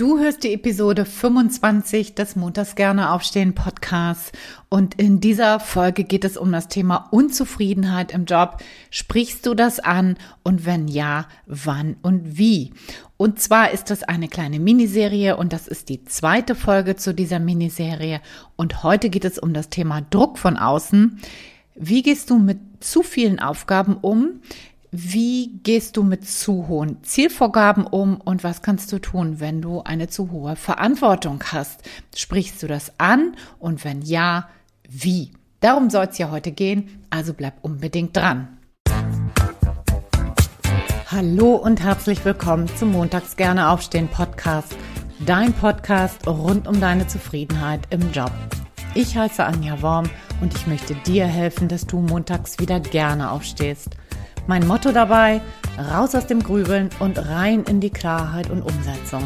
Du 0.00 0.20
hörst 0.20 0.44
die 0.44 0.52
Episode 0.54 1.04
25 1.04 2.14
des 2.14 2.36
Montags 2.36 2.76
gerne 2.76 3.10
aufstehen 3.10 3.56
Podcasts 3.56 4.30
und 4.68 4.94
in 4.94 5.18
dieser 5.18 5.58
Folge 5.58 6.04
geht 6.04 6.24
es 6.24 6.36
um 6.36 6.52
das 6.52 6.68
Thema 6.68 7.08
Unzufriedenheit 7.10 8.12
im 8.12 8.24
Job. 8.24 8.58
Sprichst 8.92 9.44
du 9.44 9.54
das 9.54 9.80
an 9.80 10.16
und 10.44 10.64
wenn 10.64 10.86
ja, 10.86 11.26
wann 11.46 11.96
und 12.00 12.38
wie? 12.38 12.72
Und 13.16 13.40
zwar 13.40 13.72
ist 13.72 13.90
das 13.90 14.04
eine 14.04 14.28
kleine 14.28 14.60
Miniserie 14.60 15.36
und 15.36 15.52
das 15.52 15.66
ist 15.66 15.88
die 15.88 16.04
zweite 16.04 16.54
Folge 16.54 16.94
zu 16.94 17.12
dieser 17.12 17.40
Miniserie 17.40 18.20
und 18.54 18.84
heute 18.84 19.10
geht 19.10 19.24
es 19.24 19.36
um 19.36 19.52
das 19.52 19.68
Thema 19.68 20.00
Druck 20.00 20.38
von 20.38 20.56
außen. 20.56 21.18
Wie 21.74 22.02
gehst 22.02 22.30
du 22.30 22.38
mit 22.38 22.60
zu 22.78 23.02
vielen 23.02 23.40
Aufgaben 23.40 23.96
um? 23.96 24.42
Wie 24.90 25.60
gehst 25.64 25.98
du 25.98 26.02
mit 26.02 26.26
zu 26.26 26.66
hohen 26.66 27.02
Zielvorgaben 27.02 27.86
um 27.86 28.18
und 28.22 28.42
was 28.42 28.62
kannst 28.62 28.90
du 28.90 28.98
tun, 28.98 29.38
wenn 29.38 29.60
du 29.60 29.82
eine 29.82 30.08
zu 30.08 30.30
hohe 30.30 30.56
Verantwortung 30.56 31.44
hast? 31.52 31.82
Sprichst 32.16 32.62
du 32.62 32.68
das 32.68 32.92
an 32.96 33.36
und 33.58 33.84
wenn 33.84 34.00
ja, 34.00 34.48
wie? 34.88 35.32
Darum 35.60 35.90
soll 35.90 36.06
es 36.06 36.16
ja 36.16 36.30
heute 36.30 36.52
gehen, 36.52 37.04
also 37.10 37.34
bleib 37.34 37.62
unbedingt 37.62 38.16
dran. 38.16 38.48
Hallo 41.10 41.56
und 41.56 41.82
herzlich 41.82 42.24
willkommen 42.24 42.66
zum 42.78 42.92
Montags 42.92 43.36
gerne 43.36 43.68
aufstehen 43.68 44.08
Podcast, 44.08 44.74
dein 45.26 45.52
Podcast 45.52 46.26
rund 46.26 46.66
um 46.66 46.80
deine 46.80 47.06
Zufriedenheit 47.06 47.82
im 47.90 48.10
Job. 48.12 48.32
Ich 48.94 49.18
heiße 49.18 49.44
Anja 49.44 49.82
Worm 49.82 50.08
und 50.40 50.54
ich 50.54 50.66
möchte 50.66 50.94
dir 50.94 51.26
helfen, 51.26 51.68
dass 51.68 51.86
du 51.86 52.00
montags 52.00 52.58
wieder 52.58 52.80
gerne 52.80 53.30
aufstehst– 53.30 53.90
mein 54.48 54.66
Motto 54.66 54.92
dabei, 54.92 55.42
raus 55.92 56.14
aus 56.14 56.26
dem 56.26 56.42
Grübeln 56.42 56.88
und 57.00 57.18
rein 57.28 57.64
in 57.64 57.80
die 57.80 57.90
Klarheit 57.90 58.48
und 58.48 58.62
Umsetzung. 58.62 59.22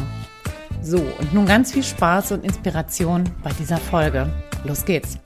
So, 0.81 0.97
und 0.97 1.33
nun 1.33 1.45
ganz 1.45 1.71
viel 1.71 1.83
Spaß 1.83 2.33
und 2.33 2.43
Inspiration 2.43 3.23
bei 3.41 3.51
dieser 3.57 3.77
Folge. 3.77 4.29
Los 4.65 4.83
geht's! 4.83 5.17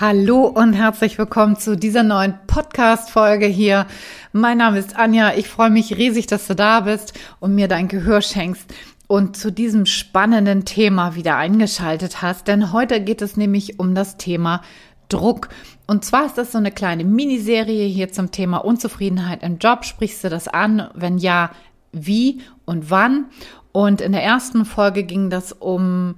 Hallo 0.00 0.46
und 0.46 0.72
herzlich 0.72 1.16
willkommen 1.16 1.56
zu 1.56 1.76
dieser 1.76 2.02
neuen 2.02 2.34
Podcast-Folge 2.48 3.46
hier. 3.46 3.86
Mein 4.32 4.58
Name 4.58 4.80
ist 4.80 4.96
Anja. 4.96 5.34
Ich 5.34 5.46
freue 5.46 5.70
mich 5.70 5.96
riesig, 5.96 6.26
dass 6.26 6.48
du 6.48 6.56
da 6.56 6.80
bist 6.80 7.12
und 7.38 7.54
mir 7.54 7.68
dein 7.68 7.86
Gehör 7.86 8.20
schenkst 8.20 8.74
und 9.06 9.36
zu 9.36 9.52
diesem 9.52 9.86
spannenden 9.86 10.64
Thema 10.64 11.14
wieder 11.14 11.36
eingeschaltet 11.36 12.20
hast. 12.20 12.48
Denn 12.48 12.72
heute 12.72 13.00
geht 13.00 13.22
es 13.22 13.36
nämlich 13.36 13.78
um 13.78 13.94
das 13.94 14.16
Thema 14.16 14.62
Druck. 15.08 15.50
Und 15.90 16.04
zwar 16.04 16.26
ist 16.26 16.38
das 16.38 16.52
so 16.52 16.58
eine 16.58 16.70
kleine 16.70 17.02
Miniserie 17.02 17.88
hier 17.88 18.12
zum 18.12 18.30
Thema 18.30 18.58
Unzufriedenheit 18.58 19.42
im 19.42 19.58
Job. 19.58 19.84
Sprichst 19.84 20.22
du 20.22 20.28
das 20.28 20.46
an? 20.46 20.88
Wenn 20.94 21.18
ja, 21.18 21.50
wie 21.90 22.42
und 22.64 22.92
wann? 22.92 23.26
Und 23.72 24.00
in 24.00 24.12
der 24.12 24.22
ersten 24.22 24.64
Folge 24.64 25.02
ging 25.02 25.30
das 25.30 25.50
um 25.50 26.14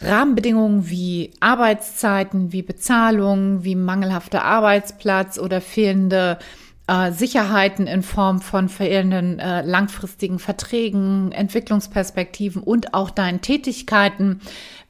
Rahmenbedingungen 0.00 0.90
wie 0.90 1.30
Arbeitszeiten, 1.38 2.50
wie 2.50 2.62
Bezahlung, 2.62 3.62
wie 3.62 3.76
mangelhafter 3.76 4.44
Arbeitsplatz 4.44 5.38
oder 5.38 5.60
fehlende 5.60 6.40
äh, 6.86 7.12
Sicherheiten 7.12 7.86
in 7.86 8.02
Form 8.02 8.40
von 8.40 8.68
fehlenden 8.68 9.38
äh, 9.38 9.62
langfristigen 9.62 10.38
Verträgen, 10.38 11.32
Entwicklungsperspektiven 11.32 12.62
und 12.62 12.94
auch 12.94 13.10
deinen 13.10 13.40
Tätigkeiten. 13.40 14.40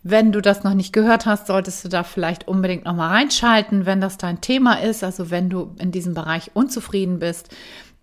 Wenn 0.03 0.33
du 0.33 0.41
das 0.41 0.65
noch 0.65 0.75
nicht 0.75 0.93
gehört 0.93 1.27
hast, 1.27 1.47
solltest 1.47 1.85
du 1.85 1.89
da 1.89 2.03
vielleicht 2.03 2.49
unbedingt 2.49 2.85
noch 2.85 2.95
mal 2.95 3.09
reinschalten, 3.09 3.87
wenn 3.87 4.01
das 4.01 4.19
dein 4.19 4.41
Thema 4.41 4.81
ist, 4.81 5.05
also 5.05 5.31
wenn 5.31 5.51
du 5.51 5.75
in 5.79 5.93
diesem 5.93 6.15
Bereich 6.15 6.51
unzufrieden 6.55 7.19
bist, 7.19 7.51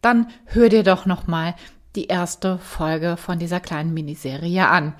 dann 0.01 0.27
hör 0.45 0.69
dir 0.69 0.83
doch 0.83 1.05
noch 1.05 1.27
mal 1.27 1.55
die 1.95 2.05
erste 2.05 2.57
Folge 2.59 3.17
von 3.17 3.39
dieser 3.39 3.59
kleinen 3.59 3.93
Miniserie 3.93 4.67
an. 4.67 4.93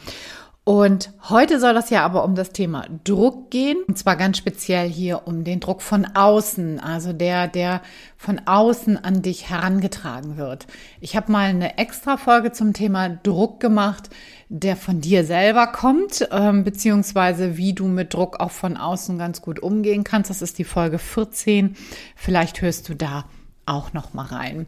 Und 0.64 1.14
heute 1.28 1.60
soll 1.60 1.74
das 1.74 1.90
ja 1.90 2.06
aber 2.06 2.24
um 2.24 2.36
das 2.36 2.52
Thema 2.52 2.86
Druck 3.04 3.50
gehen. 3.50 3.78
Und 3.88 3.98
zwar 3.98 4.16
ganz 4.16 4.38
speziell 4.38 4.88
hier 4.88 5.26
um 5.26 5.44
den 5.44 5.60
Druck 5.60 5.82
von 5.82 6.06
außen, 6.06 6.80
also 6.80 7.12
der, 7.12 7.48
der 7.48 7.82
von 8.18 8.42
außen 8.46 9.04
an 9.04 9.24
dich 9.24 9.50
herangetragen 9.50 10.38
wird. 10.38 10.68
Ich 11.02 11.16
habe 11.16 11.32
mal 11.32 11.50
eine 11.50 11.80
extra 11.80 12.18
Folge 12.18 12.52
zum 12.52 12.74
Thema 12.74 13.10
Druck 13.10 13.60
gemacht, 13.60 14.10
der 14.50 14.76
von 14.76 15.02
dir 15.02 15.24
selber 15.26 15.68
kommt, 15.68 16.28
ähm, 16.32 16.64
beziehungsweise 16.64 17.58
wie 17.58 17.74
du 17.74 17.88
mit 17.88 18.14
Druck 18.14 18.40
auch 18.40 18.52
von 18.52 18.78
außen 18.78 19.18
ganz 19.18 19.42
gut 19.42 19.60
umgehen 19.60 20.04
kannst. 20.04 20.30
Das 20.30 20.44
ist 20.44 20.60
die 20.60 20.66
Folge 20.66 21.00
14. 21.00 21.76
Vielleicht 22.16 22.62
hörst 22.62 22.90
du 22.90 22.94
da 22.94 23.26
auch 23.70 23.94
noch 23.94 24.14
mal 24.14 24.26
rein. 24.26 24.66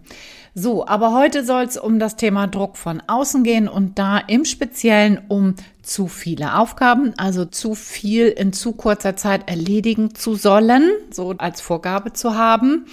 So, 0.54 0.86
aber 0.86 1.14
heute 1.14 1.46
soll 1.46 1.64
es 1.64 1.78
um 1.78 1.98
das 2.00 2.18
Thema 2.18 2.48
Druck 2.48 2.78
von 2.78 3.02
außen 3.08 3.44
gehen 3.44 3.68
und 3.68 3.98
da 3.98 4.18
im 4.18 4.46
Speziellen 4.46 5.20
um 5.28 5.56
zu 5.82 6.08
viele 6.08 6.58
Aufgaben, 6.58 7.14
also 7.18 7.46
zu 7.46 7.74
viel 7.76 8.28
in 8.28 8.54
zu 8.54 8.74
kurzer 8.74 9.16
Zeit 9.16 9.50
erledigen 9.50 10.14
zu 10.14 10.36
sollen, 10.36 10.90
so 11.10 11.34
als 11.38 11.62
Vorgabe 11.62 12.14
zu 12.14 12.36
haben, 12.36 12.86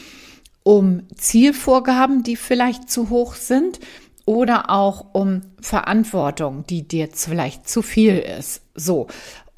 um 0.63 1.03
Zielvorgaben, 1.17 2.23
die 2.23 2.37
vielleicht 2.37 2.91
zu 2.91 3.11
hoch 3.11 3.35
sind, 3.35 3.81
oder 4.29 4.69
auch 4.69 5.07
um 5.15 5.41
Verantwortung, 5.59 6.63
die 6.69 6.87
dir 6.87 7.09
vielleicht 7.11 7.67
zu 7.67 7.81
viel 7.81 8.19
ist. 8.19 8.61
So. 8.75 9.07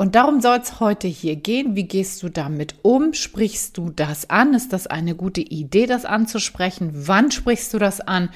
Und 0.01 0.15
darum 0.15 0.41
soll 0.41 0.57
es 0.57 0.81
heute 0.81 1.09
hier 1.09 1.37
gehen. 1.37 1.77
Wie 1.77 1.85
gehst 1.85 2.23
du 2.23 2.31
damit 2.31 2.77
um? 2.81 3.13
Sprichst 3.13 3.77
du 3.77 3.91
das 3.91 4.31
an? 4.31 4.55
Ist 4.55 4.73
das 4.73 4.87
eine 4.87 5.15
gute 5.15 5.43
Idee, 5.43 5.85
das 5.85 6.07
anzusprechen? 6.07 6.91
Wann 6.95 7.31
sprichst 7.31 7.75
du 7.75 7.79
das 7.79 8.01
an? 8.01 8.31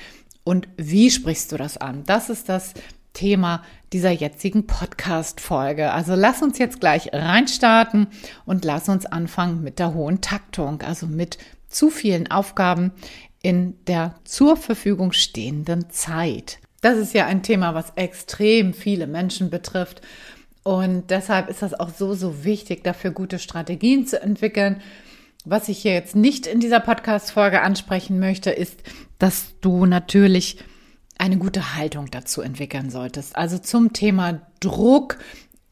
Und 0.45 0.69
wie 0.77 1.11
sprichst 1.11 1.53
du 1.53 1.57
das 1.57 1.79
an? 1.79 2.05
Das 2.05 2.29
ist 2.29 2.51
das 2.51 2.75
Thema 3.15 3.63
dieser 3.95 4.11
jetzigen 4.11 4.67
Podcast-Folge. 4.67 5.91
Also 5.91 6.15
lass 6.15 6.43
uns 6.43 6.59
jetzt 6.59 6.81
gleich 6.81 7.15
reinstarten 7.15 8.09
und 8.45 8.67
lass 8.67 8.91
uns 8.91 9.07
anfangen 9.07 9.63
mit 9.63 9.79
der 9.79 9.95
hohen 9.95 10.21
Taktung, 10.21 10.83
also 10.83 11.07
mit 11.07 11.39
zu 11.69 11.89
vielen 11.89 12.31
Aufgaben 12.31 12.93
in 13.41 13.83
der 13.87 14.17
zur 14.25 14.59
Verfügung 14.59 15.13
stehenden 15.13 15.89
Zeit. 15.89 16.59
Das 16.83 16.99
ist 16.99 17.15
ja 17.15 17.25
ein 17.25 17.43
Thema, 17.43 17.73
was 17.73 17.95
extrem 17.97 18.75
viele 18.75 19.07
Menschen 19.07 19.49
betrifft. 19.49 20.03
Und 20.65 21.11
deshalb 21.11 21.49
ist 21.49 21.63
das 21.63 21.79
auch 21.79 21.91
so, 21.91 22.15
so 22.15 22.43
wichtig, 22.43 22.83
dafür 22.83 23.11
gute 23.13 23.39
Strategien 23.39 24.07
zu 24.07 24.21
entwickeln. 24.21 24.81
Was 25.45 25.69
ich 25.69 25.79
hier 25.79 25.93
jetzt 25.93 26.17
nicht 26.17 26.47
in 26.47 26.59
dieser 26.59 26.81
Podcast-Folge 26.81 27.61
ansprechen 27.61 28.19
möchte, 28.19 28.51
ist, 28.51 28.83
dass 29.19 29.61
du 29.61 29.85
natürlich 29.85 30.57
eine 31.19 31.37
gute 31.37 31.77
Haltung 31.77 32.11
dazu 32.11 32.41
entwickeln 32.41 32.89
solltest. 32.89 33.37
Also 33.37 33.59
zum 33.59 33.93
Thema 33.93 34.41
Druck 34.61 35.19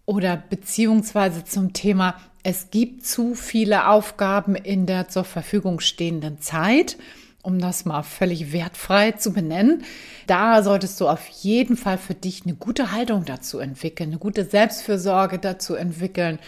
oder 0.04 0.36
beziehungsweise 0.36 1.44
zum 1.44 1.72
Thema, 1.72 2.16
es 2.42 2.70
gibt 2.70 3.06
zu 3.06 3.34
viele 3.34 3.88
Aufgaben 3.88 4.54
in 4.54 4.84
der 4.84 5.08
zur 5.08 5.24
Verfügung 5.24 5.80
stehenden 5.80 6.40
Zeit 6.40 6.98
um 7.42 7.58
das 7.58 7.84
mal 7.84 8.02
völlig 8.02 8.52
wertfrei 8.52 9.12
zu 9.12 9.32
benennen. 9.32 9.84
Da 10.26 10.62
solltest 10.62 11.00
du 11.00 11.08
auf 11.08 11.26
jeden 11.28 11.76
Fall 11.76 11.98
für 11.98 12.14
dich 12.14 12.42
eine 12.44 12.54
gute 12.54 12.92
Haltung 12.92 13.24
dazu 13.24 13.58
entwickeln, 13.58 14.10
eine 14.10 14.18
gute 14.18 14.44
Selbstfürsorge 14.44 15.38
dazu 15.38 15.74
entwickeln, 15.74 16.38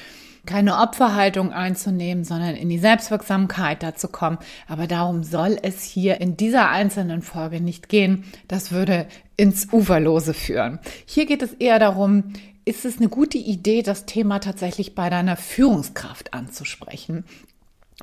keine 0.47 0.79
Opferhaltung 0.79 1.53
einzunehmen, 1.53 2.25
sondern 2.25 2.55
in 2.55 2.69
die 2.69 2.79
Selbstwirksamkeit 2.79 3.83
dazu 3.83 4.09
kommen. 4.09 4.39
Aber 4.69 4.87
darum 4.87 5.25
soll 5.25 5.59
es 5.63 5.83
hier 5.83 6.21
in 6.21 6.37
dieser 6.37 6.71
einzelnen 6.71 7.23
Folge 7.23 7.61
nicht 7.61 7.89
gehen. 7.89 8.25
Das 8.47 8.71
würde 8.71 9.07
ins 9.37 9.73
Uferlose 9.73 10.35
führen. 10.35 10.79
Hier 11.07 11.27
geht 11.27 11.43
es 11.43 11.55
eher 11.55 11.79
darum, 11.79 12.35
ist 12.67 12.85
es 12.85 12.99
eine 12.99 13.09
gute 13.09 13.39
Idee, 13.39 13.83
das 13.83 14.07
Thema 14.07 14.39
tatsächlich 14.39 14.95
bei 14.95 15.11
deiner 15.11 15.37
Führungskraft 15.37 16.33
anzusprechen? 16.33 17.25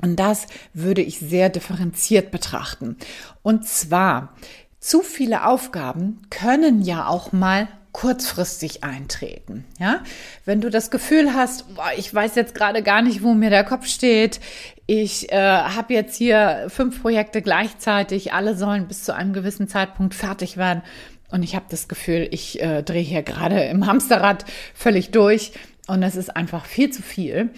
Und 0.00 0.16
das 0.16 0.46
würde 0.72 1.02
ich 1.02 1.18
sehr 1.18 1.50
differenziert 1.50 2.30
betrachten. 2.30 2.96
Und 3.42 3.66
zwar, 3.66 4.34
zu 4.80 5.02
viele 5.02 5.46
Aufgaben 5.46 6.22
können 6.30 6.82
ja 6.82 7.06
auch 7.06 7.32
mal 7.32 7.68
kurzfristig 7.92 8.82
eintreten. 8.82 9.64
Ja, 9.78 10.00
wenn 10.46 10.62
du 10.62 10.70
das 10.70 10.90
Gefühl 10.90 11.34
hast, 11.34 11.74
boah, 11.74 11.90
ich 11.96 12.12
weiß 12.12 12.34
jetzt 12.34 12.54
gerade 12.54 12.82
gar 12.82 13.02
nicht, 13.02 13.22
wo 13.22 13.34
mir 13.34 13.50
der 13.50 13.64
Kopf 13.64 13.86
steht. 13.86 14.40
Ich 14.86 15.30
äh, 15.30 15.36
habe 15.36 15.92
jetzt 15.92 16.16
hier 16.16 16.66
fünf 16.68 17.02
Projekte 17.02 17.42
gleichzeitig, 17.42 18.32
alle 18.32 18.56
sollen 18.56 18.88
bis 18.88 19.04
zu 19.04 19.14
einem 19.14 19.34
gewissen 19.34 19.68
Zeitpunkt 19.68 20.14
fertig 20.14 20.56
werden. 20.56 20.82
Und 21.30 21.42
ich 21.42 21.54
habe 21.54 21.66
das 21.68 21.86
Gefühl, 21.86 22.28
ich 22.30 22.60
äh, 22.62 22.82
drehe 22.82 23.02
hier 23.02 23.22
gerade 23.22 23.62
im 23.64 23.86
Hamsterrad 23.86 24.46
völlig 24.74 25.10
durch 25.10 25.52
und 25.86 26.02
es 26.02 26.16
ist 26.16 26.34
einfach 26.34 26.64
viel 26.64 26.90
zu 26.90 27.02
viel 27.02 27.50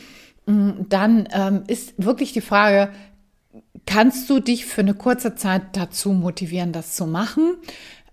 dann 0.47 1.29
ähm, 1.33 1.65
ist 1.67 1.95
wirklich 1.97 2.33
die 2.33 2.41
Frage, 2.41 2.91
kannst 3.87 4.29
du 4.29 4.41
dich 4.41 4.67
für 4.67 4.83
eine 4.83 4.95
kurze 4.95 5.35
Zeit 5.35 5.63
dazu 5.73 6.13
motivieren, 6.13 6.73
das 6.73 6.95
zu 6.95 7.07
machen? 7.07 7.57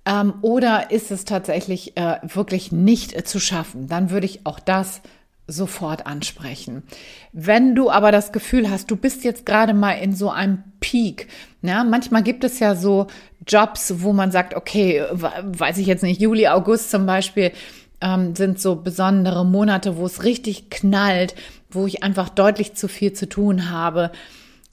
Ähm, 0.05 0.33
oder 0.41 0.91
ist 0.91 1.11
es 1.11 1.25
tatsächlich 1.25 1.95
äh, 1.97 2.17
wirklich 2.23 2.71
nicht 2.71 3.15
äh, 3.15 3.23
zu 3.23 3.39
schaffen? 3.39 3.87
Dann 3.87 4.09
würde 4.09 4.25
ich 4.25 4.45
auch 4.45 4.59
das 4.59 5.01
sofort 5.47 6.05
ansprechen. 6.05 6.83
Wenn 7.33 7.75
du 7.75 7.91
aber 7.91 8.11
das 8.11 8.31
Gefühl 8.31 8.69
hast, 8.69 8.89
du 8.89 8.95
bist 8.95 9.23
jetzt 9.23 9.45
gerade 9.45 9.73
mal 9.73 9.93
in 9.93 10.15
so 10.15 10.29
einem 10.29 10.63
Peak, 10.79 11.27
ja, 11.61 11.83
manchmal 11.83 12.23
gibt 12.23 12.43
es 12.43 12.59
ja 12.59 12.75
so 12.75 13.07
Jobs, 13.45 13.95
wo 13.97 14.13
man 14.13 14.31
sagt, 14.31 14.55
okay, 14.55 15.03
weiß 15.11 15.77
ich 15.77 15.87
jetzt 15.87 16.03
nicht, 16.03 16.21
Juli, 16.21 16.47
August 16.47 16.89
zum 16.89 17.05
Beispiel, 17.05 17.51
ähm, 18.01 18.35
sind 18.35 18.59
so 18.59 18.77
besondere 18.77 19.45
Monate, 19.45 19.97
wo 19.97 20.05
es 20.05 20.23
richtig 20.23 20.69
knallt, 20.69 21.35
wo 21.71 21.85
ich 21.85 22.03
einfach 22.03 22.29
deutlich 22.29 22.75
zu 22.75 22.87
viel 22.87 23.13
zu 23.13 23.27
tun 23.27 23.69
habe, 23.69 24.11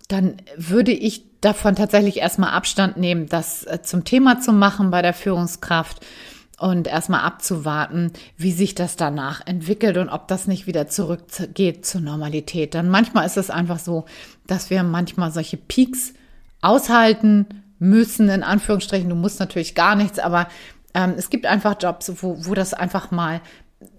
dann 0.08 0.36
würde 0.56 0.92
ich 0.92 1.24
davon 1.40 1.76
tatsächlich 1.76 2.18
erstmal 2.18 2.50
Abstand 2.50 2.96
nehmen, 2.96 3.26
das 3.26 3.64
äh, 3.64 3.82
zum 3.82 4.04
Thema 4.04 4.40
zu 4.40 4.52
machen 4.52 4.90
bei 4.90 5.02
der 5.02 5.14
Führungskraft 5.14 6.04
und 6.58 6.88
erstmal 6.88 7.20
abzuwarten, 7.20 8.12
wie 8.36 8.52
sich 8.52 8.74
das 8.74 8.96
danach 8.96 9.46
entwickelt 9.46 9.96
und 9.96 10.08
ob 10.08 10.26
das 10.26 10.46
nicht 10.48 10.66
wieder 10.66 10.88
zurückgeht 10.88 11.86
zur 11.86 12.00
Normalität. 12.00 12.74
Dann 12.74 12.88
manchmal 12.88 13.26
ist 13.26 13.36
es 13.36 13.50
einfach 13.50 13.78
so, 13.78 14.06
dass 14.46 14.70
wir 14.70 14.82
manchmal 14.82 15.30
solche 15.30 15.56
Peaks 15.56 16.14
aushalten 16.60 17.46
müssen, 17.78 18.28
in 18.28 18.42
Anführungsstrichen. 18.42 19.08
Du 19.08 19.14
musst 19.14 19.38
natürlich 19.38 19.76
gar 19.76 19.94
nichts, 19.94 20.18
aber 20.18 20.48
ähm, 20.94 21.14
es 21.16 21.30
gibt 21.30 21.46
einfach 21.46 21.76
Jobs, 21.80 22.10
wo, 22.22 22.44
wo 22.44 22.54
das 22.54 22.74
einfach 22.74 23.12
mal 23.12 23.40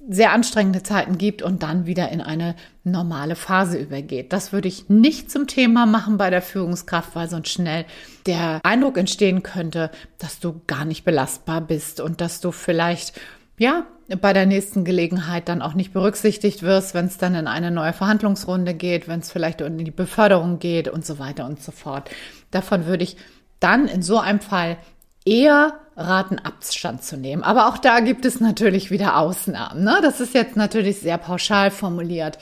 sehr 0.10 0.34
anstrengende 0.34 0.84
Zeiten 0.84 1.18
gibt 1.18 1.42
und 1.42 1.64
dann 1.64 1.86
wieder 1.86 2.10
in 2.10 2.20
eine 2.20 2.56
normale 2.84 3.36
Phase 3.36 3.78
übergeht. 3.78 4.34
Das 4.34 4.52
würde 4.52 4.68
ich 4.68 4.90
nicht 4.90 5.32
zum 5.32 5.48
Thema 5.48 5.86
machen 5.86 6.18
bei 6.18 6.30
der 6.30 6.42
Führungskraft, 6.42 7.16
weil 7.16 7.30
sonst 7.30 7.50
schnell 7.50 7.86
der 8.26 8.60
Eindruck 8.64 8.98
entstehen 8.98 9.44
könnte, 9.44 9.92
dass 10.18 10.40
du 10.40 10.62
gar 10.68 10.84
nicht 10.84 11.06
belastbar 11.06 11.62
bist 11.62 12.02
und 12.02 12.22
dass 12.22 12.42
du 12.42 12.52
vielleicht 12.52 13.20
ja, 13.60 13.86
bei 14.22 14.34
der 14.34 14.46
nächsten 14.46 14.86
Gelegenheit 14.86 15.50
dann 15.50 15.62
auch 15.62 15.74
nicht 15.74 15.94
berücksichtigt 15.94 16.64
wirst, 16.64 16.94
wenn 16.94 17.06
es 17.06 17.18
dann 17.18 17.36
in 17.36 17.46
eine 17.46 17.72
neue 17.72 17.94
Verhandlungsrunde 17.94 18.74
geht, 18.74 19.08
wenn 19.08 19.20
es 19.20 19.32
vielleicht 19.32 19.62
in 19.62 19.78
die 19.78 19.92
Beförderung 19.92 20.60
geht 20.60 20.88
und 20.88 21.06
so 21.06 21.20
weiter 21.20 21.46
und 21.46 21.62
so 21.62 21.72
fort. 21.72 22.10
Davon 22.52 22.86
würde 22.86 23.04
ich 23.04 23.18
dann 23.60 23.88
in 23.88 24.02
so 24.02 24.18
einem 24.18 24.40
Fall 24.40 24.78
eher 25.26 25.74
raten, 26.00 26.40
Abstand 26.40 27.04
zu 27.04 27.18
nehmen. 27.18 27.44
Aber 27.44 27.68
auch 27.68 27.78
da 27.78 28.00
gibt 28.00 28.26
es 28.26 28.40
natürlich 28.40 28.92
wieder 28.92 29.18
Ausnahmen. 29.18 29.84
Ne? 29.84 30.00
Das 30.02 30.20
ist 30.20 30.34
jetzt 30.34 30.56
natürlich 30.56 31.00
sehr 31.00 31.18
pauschal 31.18 31.72
formuliert. 31.72 32.38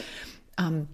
Ähm, 0.60 0.88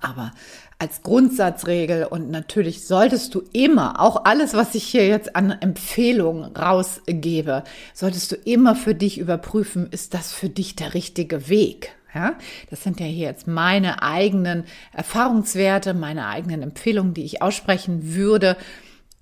aber 0.00 0.32
als 0.78 1.02
Grundsatzregel 1.02 2.04
und 2.04 2.30
natürlich 2.30 2.86
solltest 2.86 3.34
du 3.34 3.42
immer, 3.52 4.00
auch 4.00 4.24
alles, 4.24 4.54
was 4.54 4.74
ich 4.74 4.84
hier 4.84 5.06
jetzt 5.06 5.36
an 5.36 5.50
Empfehlungen 5.50 6.56
rausgebe, 6.56 7.64
solltest 7.92 8.32
du 8.32 8.36
immer 8.36 8.74
für 8.74 8.94
dich 8.94 9.18
überprüfen, 9.18 9.88
ist 9.90 10.14
das 10.14 10.32
für 10.32 10.48
dich 10.48 10.76
der 10.76 10.94
richtige 10.94 11.48
Weg? 11.48 11.92
Ja, 12.14 12.34
das 12.70 12.82
sind 12.82 12.98
ja 12.98 13.06
hier 13.06 13.28
jetzt 13.28 13.46
meine 13.46 14.02
eigenen 14.02 14.64
Erfahrungswerte, 14.92 15.94
meine 15.94 16.26
eigenen 16.26 16.62
Empfehlungen, 16.62 17.14
die 17.14 17.24
ich 17.24 17.40
aussprechen 17.40 18.14
würde 18.14 18.56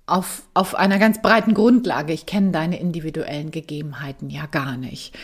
auf, 0.08 0.42
auf 0.54 0.74
einer 0.74 0.98
ganz 0.98 1.22
breiten 1.22 1.54
Grundlage. 1.54 2.12
Ich 2.12 2.26
kenne 2.26 2.50
deine 2.50 2.80
individuellen 2.80 3.50
Gegebenheiten 3.50 4.30
ja 4.30 4.46
gar 4.46 4.76
nicht. 4.76 5.16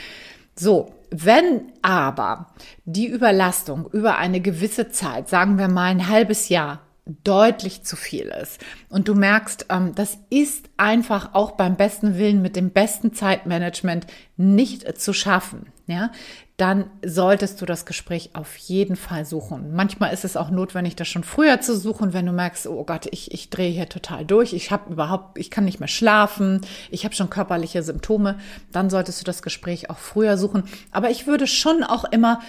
So, 0.57 0.95
wenn 1.11 1.73
aber 1.83 2.55
die 2.85 3.09
Überlastung 3.09 3.89
über 3.93 4.19
eine 4.19 4.41
gewisse 4.41 4.91
Zeit, 4.91 5.29
sagen 5.29 5.59
wir 5.59 5.69
mal 5.69 5.91
ein 5.91 6.09
halbes 6.09 6.49
Jahr, 6.49 6.81
deutlich 7.07 7.83
zu 7.83 7.97
viel 7.97 8.33
ist 8.43 8.61
und 8.89 9.09
du 9.09 9.15
merkst, 9.15 9.67
ähm, 9.69 9.95
das 9.95 10.17
ist 10.31 10.71
einfach 10.79 11.35
auch 11.35 11.53
beim 11.53 11.77
besten 11.77 12.17
Willen 12.17 12.41
mit 12.41 12.57
dem 12.57 12.71
besten 12.71 13.13
Zeitmanagement 13.13 14.07
nicht 14.37 14.99
zu 14.99 15.13
schaffen, 15.13 15.67
ja, 15.87 16.11
dann 16.57 16.89
solltest 17.05 17.61
du 17.61 17.67
das 17.67 17.85
Gespräch 17.85 18.31
auf 18.35 18.57
jeden 18.57 18.95
Fall 18.95 19.25
suchen. 19.25 19.75
Manchmal 19.75 20.15
ist 20.15 20.25
es 20.25 20.37
auch 20.37 20.51
notwendig, 20.51 20.95
das 20.95 21.09
schon 21.09 21.25
früher 21.25 21.61
zu 21.61 21.77
suchen, 21.77 22.13
wenn 22.13 22.27
du 22.27 22.33
merkst, 22.33 22.69
oh 22.69 22.85
Gott, 22.85 23.07
ich, 23.11 23.33
ich 23.33 23.51
drehe 23.51 23.71
hier 23.71 23.89
total 23.89 24.25
durch, 24.25 24.53
ich 24.53 24.71
habe 24.71 24.93
überhaupt, 24.93 25.37
ich 25.37 25.51
kann 25.51 25.65
nicht 25.65 25.81
mehr 25.81 25.89
schlafen, 25.89 26.61
ich 26.91 27.05
habe 27.05 27.15
schon 27.15 27.29
körperliche 27.29 27.83
Symptome, 27.83 28.39
dann 28.73 28.89
solltest 28.89 29.21
du 29.21 29.25
das 29.25 29.43
Gespräch 29.43 29.91
auch 29.91 29.99
früher 29.99 30.39
suchen. 30.39 30.63
Aber 30.93 31.11
ich 31.11 31.27
würde 31.27 31.49
schon 31.49 31.83
auch 31.83 32.05
immer 32.05 32.41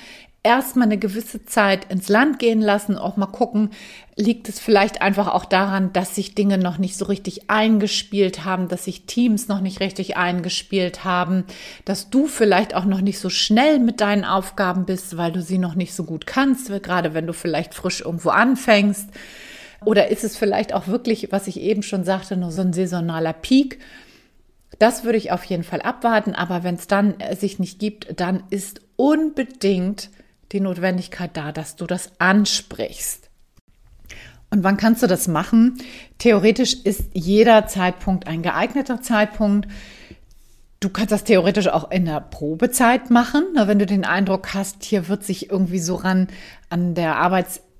erstmal 0.45 0.85
eine 0.85 0.99
gewisse 0.99 1.43
Zeit 1.45 1.91
ins 1.91 2.07
Land 2.07 2.37
gehen 2.37 2.61
lassen, 2.61 2.99
auch 2.99 3.17
mal 3.17 3.25
gucken, 3.25 3.71
liegt 4.15 4.47
es 4.47 4.59
vielleicht 4.59 5.01
einfach 5.01 5.27
auch 5.27 5.43
daran, 5.43 5.91
dass 5.91 6.13
sich 6.13 6.35
Dinge 6.35 6.59
noch 6.59 6.77
nicht 6.77 6.95
so 6.97 7.05
richtig 7.05 7.49
eingespielt 7.49 8.45
haben, 8.45 8.67
dass 8.67 8.85
sich 8.85 9.07
Teams 9.07 9.47
noch 9.47 9.59
nicht 9.59 9.79
richtig 9.79 10.17
eingespielt 10.17 11.03
haben, 11.03 11.45
dass 11.83 12.11
du 12.11 12.27
vielleicht 12.27 12.75
auch 12.75 12.85
noch 12.85 13.01
nicht 13.01 13.19
so 13.19 13.29
schnell 13.29 13.79
mit 13.79 14.01
deinen 14.01 14.23
Aufgaben 14.23 14.85
bist, 14.85 15.17
weil 15.17 15.31
du 15.31 15.41
sie 15.41 15.57
noch 15.57 15.73
nicht 15.73 15.95
so 15.95 16.03
gut 16.03 16.27
kannst, 16.27 16.69
gerade 16.83 17.15
wenn 17.15 17.25
du 17.25 17.33
vielleicht 17.33 17.73
frisch 17.73 18.01
irgendwo 18.01 18.29
anfängst. 18.29 19.09
Oder 19.83 20.09
ist 20.09 20.23
es 20.23 20.37
vielleicht 20.37 20.73
auch 20.73 20.87
wirklich, 20.87 21.31
was 21.31 21.47
ich 21.47 21.59
eben 21.59 21.81
schon 21.81 22.03
sagte, 22.03 22.37
nur 22.37 22.51
so 22.51 22.61
ein 22.61 22.71
saisonaler 22.71 23.33
Peak? 23.33 23.79
Das 24.77 25.03
würde 25.03 25.17
ich 25.17 25.31
auf 25.31 25.43
jeden 25.45 25.63
Fall 25.63 25.81
abwarten, 25.81 26.35
aber 26.35 26.63
wenn 26.63 26.75
es 26.75 26.85
dann 26.85 27.15
sich 27.35 27.57
nicht 27.57 27.79
gibt, 27.79 28.19
dann 28.19 28.43
ist 28.51 28.81
unbedingt 28.95 30.09
die 30.55 30.61
Notwendigkeit 30.61 31.31
da, 31.35 31.51
dass 31.51 31.75
du 31.75 31.85
das 31.85 32.13
ansprichst. 32.17 33.29
Und 34.49 34.63
wann 34.63 34.77
kannst 34.77 35.03
du 35.03 35.07
das 35.07 35.27
machen? 35.27 35.77
Theoretisch 36.17 36.73
ist 36.85 37.09
jeder 37.13 37.67
Zeitpunkt 37.67 38.25
ein 38.25 38.41
geeigneter 38.41 39.01
Zeitpunkt. 39.01 39.67
Du 40.79 40.89
kannst 40.89 41.11
das 41.11 41.25
theoretisch 41.25 41.67
auch 41.67 41.91
in 41.91 42.05
der 42.05 42.21
Probezeit 42.21 43.09
machen, 43.09 43.43
wenn 43.53 43.79
du 43.79 43.85
den 43.85 44.05
Eindruck 44.05 44.53
hast, 44.53 44.83
hier 44.83 45.09
wird 45.09 45.25
sich 45.25 45.49
irgendwie 45.49 45.79
so 45.79 45.95
ran 45.95 46.27
an 46.69 46.95
der 46.95 47.17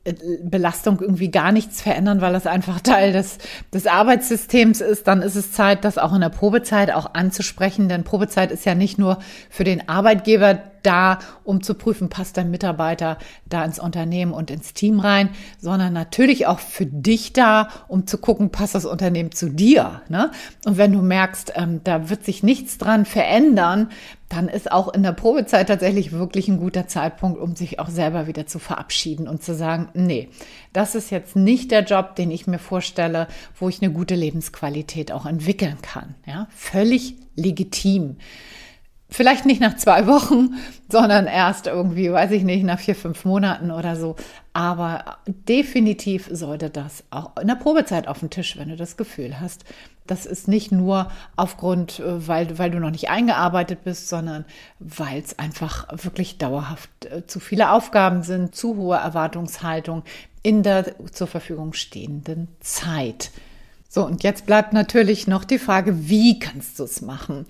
Arbeitsbelastung 0.05 0.99
irgendwie 1.01 1.31
gar 1.31 1.51
nichts 1.51 1.81
verändern, 1.81 2.21
weil 2.21 2.33
das 2.33 2.45
einfach 2.45 2.79
Teil 2.79 3.11
des, 3.11 3.37
des 3.73 3.87
Arbeitssystems 3.87 4.81
ist, 4.81 5.07
dann 5.07 5.21
ist 5.21 5.35
es 5.35 5.51
Zeit, 5.51 5.83
das 5.83 5.97
auch 5.97 6.13
in 6.13 6.21
der 6.21 6.29
Probezeit 6.29 6.91
auch 6.91 7.13
anzusprechen. 7.13 7.89
Denn 7.89 8.03
Probezeit 8.03 8.51
ist 8.51 8.65
ja 8.65 8.75
nicht 8.75 8.97
nur 8.97 9.19
für 9.49 9.63
den 9.63 9.89
Arbeitgeber 9.89 10.59
da, 10.83 11.17
um 11.43 11.63
zu 11.63 11.73
prüfen, 11.73 12.09
passt 12.09 12.37
dein 12.37 12.51
Mitarbeiter 12.51 13.17
da 13.47 13.65
ins 13.65 13.79
Unternehmen 13.79 14.33
und 14.33 14.51
ins 14.51 14.73
Team 14.73 14.99
rein, 14.99 15.29
sondern 15.59 15.93
natürlich 15.93 16.45
auch 16.45 16.59
für 16.59 16.85
dich 16.85 17.33
da, 17.33 17.69
um 17.87 18.05
zu 18.05 18.19
gucken, 18.19 18.51
passt 18.51 18.75
das 18.75 18.85
Unternehmen 18.85 19.31
zu 19.31 19.49
dir. 19.49 20.03
Ne? 20.09 20.29
Und 20.65 20.77
wenn 20.77 20.91
du 20.91 21.01
merkst, 21.01 21.53
ähm, 21.55 21.81
da 21.83 22.09
wird 22.11 22.23
sich 22.23 22.43
nichts 22.43 22.77
dran 22.77 23.05
verändern, 23.05 23.89
dann 24.29 24.47
ist 24.47 24.71
auch 24.71 24.93
in 24.93 25.03
der 25.03 25.11
Probezeit 25.11 25.67
tatsächlich 25.67 26.11
wirklich 26.11 26.47
ein 26.47 26.57
guter 26.57 26.87
Zeitpunkt, 26.87 27.39
um 27.39 27.55
sich 27.55 27.79
auch 27.79 27.89
selber 27.89 28.27
wieder 28.27 28.47
zu 28.47 28.57
verabschieden 28.57 29.27
und 29.27 29.43
zu 29.43 29.53
sagen, 29.53 29.89
nee, 29.93 30.29
das 30.73 30.95
ist 30.95 31.11
jetzt 31.11 31.35
nicht 31.35 31.71
der 31.71 31.83
Job, 31.83 32.15
den 32.15 32.31
ich 32.31 32.47
mir 32.47 32.59
vorstelle, 32.59 33.27
wo 33.59 33.69
ich 33.69 33.81
eine 33.81 33.91
gute 33.91 34.15
Lebensqualität 34.15 35.11
auch 35.11 35.25
entwickeln 35.25 35.77
kann. 35.81 36.15
Ja, 36.25 36.47
völlig 36.49 37.15
legitim. 37.35 38.17
Vielleicht 39.07 39.45
nicht 39.45 39.61
nach 39.61 39.77
zwei 39.77 40.07
Wochen, 40.07 40.55
sondern 40.89 41.27
erst 41.27 41.67
irgendwie, 41.67 42.11
weiß 42.11 42.31
ich 42.31 42.43
nicht, 42.43 42.63
nach 42.63 42.79
vier, 42.79 42.95
fünf 42.95 43.25
Monaten 43.25 43.69
oder 43.69 43.95
so. 43.95 44.15
Aber 44.53 45.17
definitiv 45.25 46.27
sollte 46.31 46.71
das 46.71 47.03
auch 47.11 47.37
in 47.39 47.47
der 47.47 47.55
Probezeit 47.55 48.07
auf 48.07 48.19
den 48.19 48.31
Tisch, 48.31 48.57
wenn 48.57 48.69
du 48.69 48.75
das 48.75 48.97
Gefühl 48.97 49.39
hast. 49.39 49.65
Das 50.07 50.25
ist 50.25 50.47
nicht 50.47 50.71
nur 50.71 51.09
aufgrund, 51.35 51.99
äh, 51.99 52.27
weil, 52.27 52.57
weil 52.57 52.71
du 52.71 52.79
noch 52.79 52.91
nicht 52.91 53.09
eingearbeitet 53.09 53.83
bist, 53.83 54.07
sondern 54.07 54.45
weil 54.79 55.19
es 55.19 55.39
einfach 55.39 55.87
wirklich 56.03 56.37
dauerhaft 56.37 57.05
äh, 57.05 57.25
zu 57.25 57.39
viele 57.39 57.71
Aufgaben 57.71 58.23
sind, 58.23 58.55
zu 58.55 58.75
hohe 58.75 58.97
Erwartungshaltung 58.97 60.03
in 60.43 60.61
der 60.61 60.95
zur 61.11 61.27
Verfügung 61.27 61.73
stehenden 61.73 62.47
Zeit. 62.59 63.31
So, 63.89 64.05
und 64.05 64.23
jetzt 64.23 64.45
bleibt 64.45 64.73
natürlich 64.73 65.25
noch 65.25 65.43
die 65.43 65.57
Frage, 65.57 66.07
wie 66.07 66.37
kannst 66.37 66.77
du 66.77 66.83
es 66.83 67.01
machen? 67.01 67.45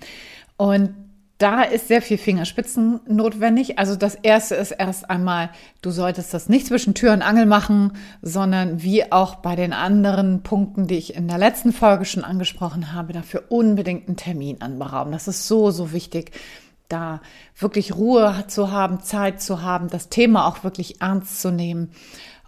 Und 0.56 0.94
da 1.38 1.62
ist 1.62 1.88
sehr 1.88 2.00
viel 2.00 2.16
Fingerspitzen 2.16 3.00
notwendig. 3.06 3.78
Also 3.78 3.94
das 3.94 4.14
erste 4.14 4.54
ist 4.54 4.70
erst 4.70 5.10
einmal, 5.10 5.50
du 5.82 5.90
solltest 5.90 6.32
das 6.32 6.48
nicht 6.48 6.66
zwischen 6.66 6.94
Tür 6.94 7.12
und 7.12 7.20
Angel 7.20 7.44
machen, 7.44 7.92
sondern 8.22 8.82
wie 8.82 9.12
auch 9.12 9.36
bei 9.36 9.54
den 9.54 9.74
anderen 9.74 10.42
Punkten, 10.42 10.86
die 10.86 10.96
ich 10.96 11.14
in 11.14 11.28
der 11.28 11.38
letzten 11.38 11.72
Folge 11.72 12.06
schon 12.06 12.24
angesprochen 12.24 12.94
habe, 12.94 13.12
dafür 13.12 13.44
unbedingt 13.50 14.08
einen 14.08 14.16
Termin 14.16 14.62
anberauben. 14.62 15.12
Das 15.12 15.28
ist 15.28 15.46
so, 15.46 15.70
so 15.70 15.92
wichtig, 15.92 16.32
da 16.88 17.20
wirklich 17.58 17.94
Ruhe 17.94 18.44
zu 18.46 18.70
haben, 18.70 19.02
Zeit 19.02 19.42
zu 19.42 19.62
haben, 19.62 19.88
das 19.88 20.08
Thema 20.08 20.46
auch 20.46 20.64
wirklich 20.64 21.02
ernst 21.02 21.42
zu 21.42 21.50
nehmen 21.50 21.90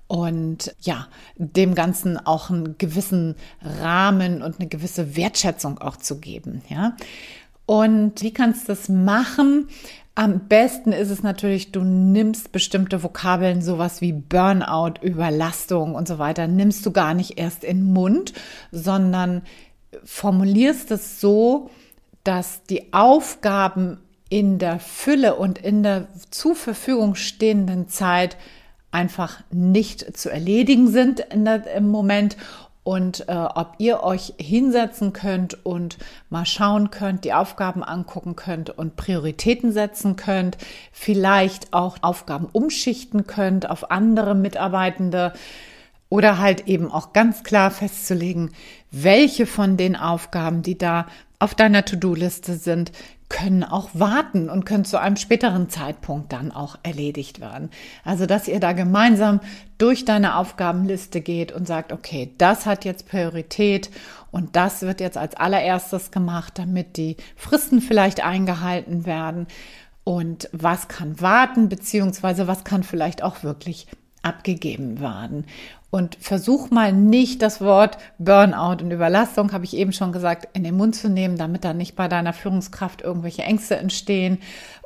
und 0.07 0.75
ja, 0.81 1.09
dem 1.37 1.75
Ganzen 1.75 2.17
auch 2.17 2.49
einen 2.49 2.79
gewissen 2.79 3.35
Rahmen 3.61 4.43
und 4.43 4.59
eine 4.59 4.69
gewisse 4.69 5.17
Wertschätzung 5.17 5.79
auch 5.79 5.97
zu 5.97 6.19
geben, 6.19 6.63
ja. 6.69 6.97
Und 7.69 8.23
wie 8.23 8.33
kannst 8.33 8.63
du 8.63 8.69
das 8.69 8.89
machen? 8.89 9.69
Am 10.15 10.49
besten 10.49 10.93
ist 10.93 11.11
es 11.11 11.23
natürlich, 11.23 11.71
du 11.71 11.85
nimmst 11.85 12.51
bestimmte 12.51 13.03
Vokabeln, 13.03 13.61
sowas 13.61 14.01
wie 14.01 14.15
Burnout, 14.15 14.95
Überlastung 15.03 15.95
und 15.95 16.09
so 16.09 16.19
weiter, 16.19 16.49
nimmst 16.49 16.87
du 16.87 16.93
gar 16.93 17.13
nicht 17.13 17.39
erst 17.39 17.65
in 17.65 17.81
den 17.81 17.93
Mund, 17.93 18.33
sondern 18.73 19.43
formulierst 20.03 20.91
es 20.93 21.21
so, 21.21 21.69
dass 22.25 22.63
die 22.65 22.95
Aufgaben 22.95 23.99
in 24.31 24.59
der 24.59 24.81
Fülle 24.81 25.35
und 25.35 25.59
in 25.59 25.83
der 25.83 26.09
zur 26.31 26.57
Verfügung 26.57 27.17
stehenden 27.17 27.87
Zeit 27.91 28.39
einfach 28.93 29.43
nicht 29.51 30.17
zu 30.17 30.31
erledigen 30.31 30.89
sind 30.89 31.21
der, 31.35 31.67
im 31.67 31.89
Moment 31.89 32.39
und 32.89 33.29
äh, 33.29 33.35
ob 33.35 33.75
ihr 33.77 34.03
euch 34.03 34.33
hinsetzen 34.39 35.13
könnt 35.13 35.67
und 35.67 35.99
mal 36.31 36.47
schauen 36.47 36.91
könnt, 36.91 37.25
die 37.25 37.35
Aufgaben 37.35 37.85
angucken 37.85 38.35
könnt 38.35 38.71
und 38.71 38.97
Prioritäten 38.97 39.73
setzen 39.73 40.17
könnt, 40.17 40.57
vielleicht 40.91 41.75
auch 41.75 41.99
Aufgaben 42.01 42.49
umschichten 42.51 43.27
könnt 43.27 43.69
auf 43.69 43.91
andere 43.91 44.35
Mitarbeitende 44.35 45.35
oder 46.09 46.39
halt 46.39 46.67
eben 46.67 46.91
auch 46.91 47.13
ganz 47.13 47.43
klar 47.43 47.71
festzulegen, 47.71 48.53
welche 48.91 49.45
von 49.45 49.77
den 49.77 49.95
Aufgaben, 49.95 50.63
die 50.63 50.79
da 50.79 51.09
auf 51.39 51.55
deiner 51.55 51.85
To-Do-Liste 51.85 52.55
sind, 52.57 52.93
können 53.29 53.63
auch 53.63 53.91
warten 53.93 54.49
und 54.49 54.65
können 54.65 54.85
zu 54.85 54.99
einem 54.99 55.17
späteren 55.17 55.69
Zeitpunkt 55.69 56.33
dann 56.33 56.51
auch 56.51 56.79
erledigt 56.83 57.41
werden. 57.41 57.71
Also, 58.05 58.27
dass 58.27 58.49
ihr 58.49 58.59
da 58.59 58.73
gemeinsam 58.73 59.41
durch 59.77 60.05
deine 60.05 60.37
Aufgabenliste 60.37 61.21
geht 61.21 61.53
und 61.53 61.67
sagt, 61.67 61.93
okay, 61.93 62.33
das 62.39 62.65
hat 62.65 62.85
jetzt 62.85 63.07
Priorität 63.07 63.91
und 64.31 64.57
das 64.57 64.83
wird 64.83 65.01
jetzt 65.01 65.19
als 65.19 65.35
allererstes 65.35 66.11
gemacht, 66.11 66.55
damit 66.59 66.97
die 66.97 67.17
Fristen 67.37 67.81
vielleicht 67.81 68.25
eingehalten 68.25 69.05
werden. 69.05 69.47
Und 70.05 70.49
was 70.53 70.89
kann 70.89 71.21
warten, 71.21 71.69
beziehungsweise 71.69 72.47
was 72.47 72.65
kann 72.65 72.83
vielleicht 72.83 73.23
auch 73.23 73.43
wirklich 73.43 73.87
abgegeben 74.23 75.01
werden. 75.01 75.45
Und 75.91 76.19
versuch 76.21 76.71
mal 76.71 76.93
nicht 76.93 77.41
das 77.41 77.63
Wort 77.63 77.97
Burnout 78.19 78.83
und 78.83 78.91
Überlastung, 78.91 79.53
habe 79.53 79.65
ich 79.65 79.75
eben 79.75 79.93
schon 79.93 80.13
gesagt, 80.13 80.49
in 80.53 80.63
den 80.63 80.77
Mund 80.77 80.95
zu 80.95 81.09
nehmen, 81.09 81.39
damit 81.39 81.65
da 81.65 81.73
nicht 81.73 81.97
bei 81.97 82.09
deiner 82.09 82.35
Führungskraft 82.35 83.01
irgendwelche 83.01 83.43
Ängste 83.43 83.77
entstehen 83.77 84.39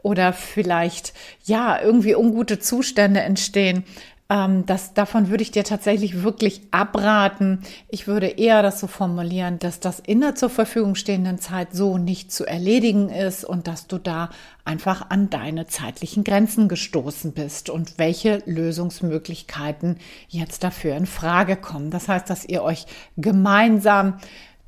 oder 0.02 0.32
vielleicht, 0.32 1.12
ja, 1.44 1.80
irgendwie 1.80 2.14
ungute 2.14 2.60
Zustände 2.60 3.20
entstehen. 3.20 3.84
Ähm, 4.32 4.64
das, 4.64 4.94
davon 4.94 5.28
würde 5.28 5.42
ich 5.42 5.50
dir 5.50 5.62
tatsächlich 5.62 6.22
wirklich 6.22 6.62
abraten. 6.70 7.60
Ich 7.90 8.06
würde 8.06 8.28
eher 8.28 8.62
das 8.62 8.80
so 8.80 8.86
formulieren, 8.86 9.58
dass 9.58 9.78
das 9.78 10.00
in 10.00 10.22
der 10.22 10.34
zur 10.34 10.48
Verfügung 10.48 10.94
stehenden 10.94 11.38
Zeit 11.38 11.74
so 11.74 11.98
nicht 11.98 12.32
zu 12.32 12.46
erledigen 12.46 13.10
ist 13.10 13.44
und 13.44 13.66
dass 13.66 13.88
du 13.88 13.98
da 13.98 14.30
einfach 14.64 15.10
an 15.10 15.28
deine 15.28 15.66
zeitlichen 15.66 16.24
Grenzen 16.24 16.68
gestoßen 16.68 17.32
bist 17.32 17.68
und 17.68 17.98
welche 17.98 18.42
Lösungsmöglichkeiten 18.46 19.98
jetzt 20.28 20.64
dafür 20.64 20.96
in 20.96 21.04
Frage 21.04 21.56
kommen. 21.56 21.90
Das 21.90 22.08
heißt, 22.08 22.30
dass 22.30 22.46
ihr 22.46 22.62
euch 22.62 22.86
gemeinsam 23.18 24.14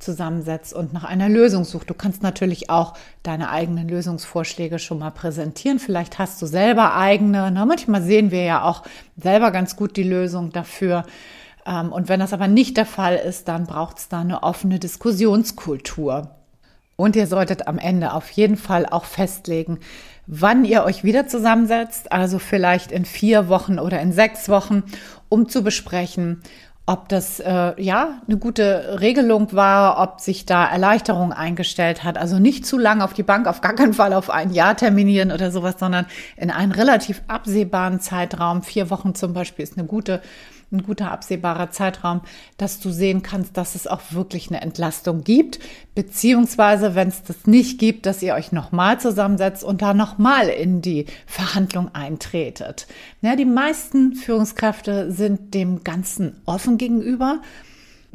zusammensetzt 0.04 0.72
und 0.72 0.92
nach 0.92 1.04
einer 1.04 1.28
Lösung 1.28 1.64
sucht. 1.64 1.90
Du 1.90 1.94
kannst 1.94 2.22
natürlich 2.22 2.70
auch 2.70 2.94
deine 3.22 3.50
eigenen 3.50 3.88
Lösungsvorschläge 3.88 4.78
schon 4.78 4.98
mal 4.98 5.10
präsentieren. 5.10 5.78
Vielleicht 5.78 6.18
hast 6.18 6.40
du 6.40 6.46
selber 6.46 6.94
eigene. 6.94 7.50
Na, 7.50 7.64
manchmal 7.64 8.02
sehen 8.02 8.30
wir 8.30 8.44
ja 8.44 8.62
auch 8.62 8.82
selber 9.16 9.50
ganz 9.50 9.76
gut 9.76 9.96
die 9.96 10.02
Lösung 10.02 10.52
dafür. 10.52 11.04
Ähm, 11.66 11.92
und 11.92 12.08
wenn 12.08 12.20
das 12.20 12.32
aber 12.32 12.48
nicht 12.48 12.76
der 12.76 12.86
Fall 12.86 13.16
ist, 13.16 13.48
dann 13.48 13.66
braucht 13.66 13.98
es 13.98 14.08
da 14.08 14.20
eine 14.20 14.42
offene 14.42 14.78
Diskussionskultur. 14.78 16.30
Und 16.96 17.16
ihr 17.16 17.26
solltet 17.26 17.66
am 17.66 17.78
Ende 17.78 18.12
auf 18.12 18.30
jeden 18.30 18.56
Fall 18.56 18.86
auch 18.86 19.04
festlegen, 19.04 19.80
wann 20.26 20.64
ihr 20.64 20.84
euch 20.84 21.04
wieder 21.04 21.26
zusammensetzt, 21.26 22.12
also 22.12 22.38
vielleicht 22.38 22.92
in 22.92 23.04
vier 23.04 23.48
Wochen 23.48 23.78
oder 23.78 24.00
in 24.00 24.12
sechs 24.12 24.48
Wochen, 24.48 24.84
um 25.28 25.48
zu 25.48 25.62
besprechen, 25.62 26.42
ob 26.86 27.08
das 27.08 27.40
äh, 27.40 27.80
ja 27.80 28.20
eine 28.26 28.36
gute 28.36 28.98
Regelung 29.00 29.52
war, 29.52 30.02
ob 30.02 30.20
sich 30.20 30.44
da 30.44 30.66
Erleichterung 30.66 31.32
eingestellt 31.32 32.04
hat. 32.04 32.18
Also 32.18 32.38
nicht 32.38 32.66
zu 32.66 32.76
lang 32.76 33.00
auf 33.00 33.14
die 33.14 33.22
Bank, 33.22 33.46
auf 33.46 33.62
gar 33.62 33.74
keinen 33.74 33.94
Fall 33.94 34.12
auf 34.12 34.28
ein 34.28 34.52
Jahr 34.52 34.76
terminieren 34.76 35.32
oder 35.32 35.50
sowas, 35.50 35.76
sondern 35.78 36.04
in 36.36 36.50
einen 36.50 36.72
relativ 36.72 37.22
absehbaren 37.26 38.00
Zeitraum. 38.00 38.62
Vier 38.62 38.90
Wochen 38.90 39.14
zum 39.14 39.32
Beispiel 39.32 39.62
ist 39.62 39.78
eine 39.78 39.86
gute 39.86 40.20
ein 40.74 40.82
guter 40.82 41.10
absehbarer 41.10 41.70
Zeitraum, 41.70 42.20
dass 42.56 42.80
du 42.80 42.90
sehen 42.90 43.22
kannst, 43.22 43.56
dass 43.56 43.74
es 43.74 43.86
auch 43.86 44.00
wirklich 44.10 44.50
eine 44.50 44.60
Entlastung 44.60 45.24
gibt, 45.24 45.60
beziehungsweise 45.94 46.94
wenn 46.94 47.08
es 47.08 47.22
das 47.22 47.46
nicht 47.46 47.78
gibt, 47.78 48.06
dass 48.06 48.22
ihr 48.22 48.34
euch 48.34 48.52
nochmal 48.52 49.00
zusammensetzt 49.00 49.64
und 49.64 49.80
da 49.82 49.94
nochmal 49.94 50.48
in 50.48 50.82
die 50.82 51.06
Verhandlung 51.26 51.94
eintretet. 51.94 52.86
Ja, 53.22 53.36
die 53.36 53.44
meisten 53.44 54.14
Führungskräfte 54.14 55.10
sind 55.12 55.54
dem 55.54 55.84
Ganzen 55.84 56.40
offen 56.44 56.78
gegenüber 56.78 57.40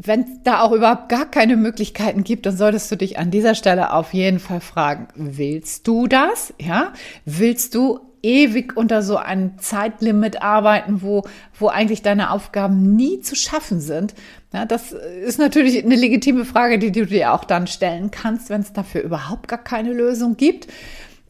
wenn 0.01 0.21
es 0.21 0.29
da 0.43 0.61
auch 0.61 0.71
überhaupt 0.71 1.09
gar 1.09 1.29
keine 1.29 1.57
Möglichkeiten 1.57 2.23
gibt, 2.23 2.45
dann 2.45 2.55
solltest 2.55 2.89
du 2.89 2.95
dich 2.95 3.19
an 3.19 3.31
dieser 3.31 3.53
Stelle 3.53 3.91
auf 3.91 4.13
jeden 4.13 4.39
Fall 4.39 4.61
fragen, 4.61 5.09
willst 5.15 5.87
du 5.87 6.07
das? 6.07 6.53
Ja, 6.57 6.93
willst 7.25 7.75
du 7.75 7.99
ewig 8.21 8.75
unter 8.75 9.01
so 9.01 9.17
einem 9.17 9.57
Zeitlimit 9.59 10.41
arbeiten, 10.41 11.01
wo, 11.01 11.23
wo 11.57 11.67
eigentlich 11.67 12.01
deine 12.01 12.31
Aufgaben 12.31 12.95
nie 12.95 13.21
zu 13.21 13.35
schaffen 13.35 13.79
sind? 13.79 14.13
Ja, 14.53 14.65
das 14.65 14.91
ist 14.91 15.39
natürlich 15.39 15.83
eine 15.83 15.95
legitime 15.95 16.45
Frage, 16.45 16.79
die 16.79 16.91
du 16.91 17.05
dir 17.05 17.33
auch 17.33 17.43
dann 17.43 17.67
stellen 17.67 18.11
kannst, 18.11 18.49
wenn 18.49 18.61
es 18.61 18.73
dafür 18.73 19.01
überhaupt 19.01 19.47
gar 19.47 19.63
keine 19.63 19.93
Lösung 19.93 20.37
gibt. 20.37 20.67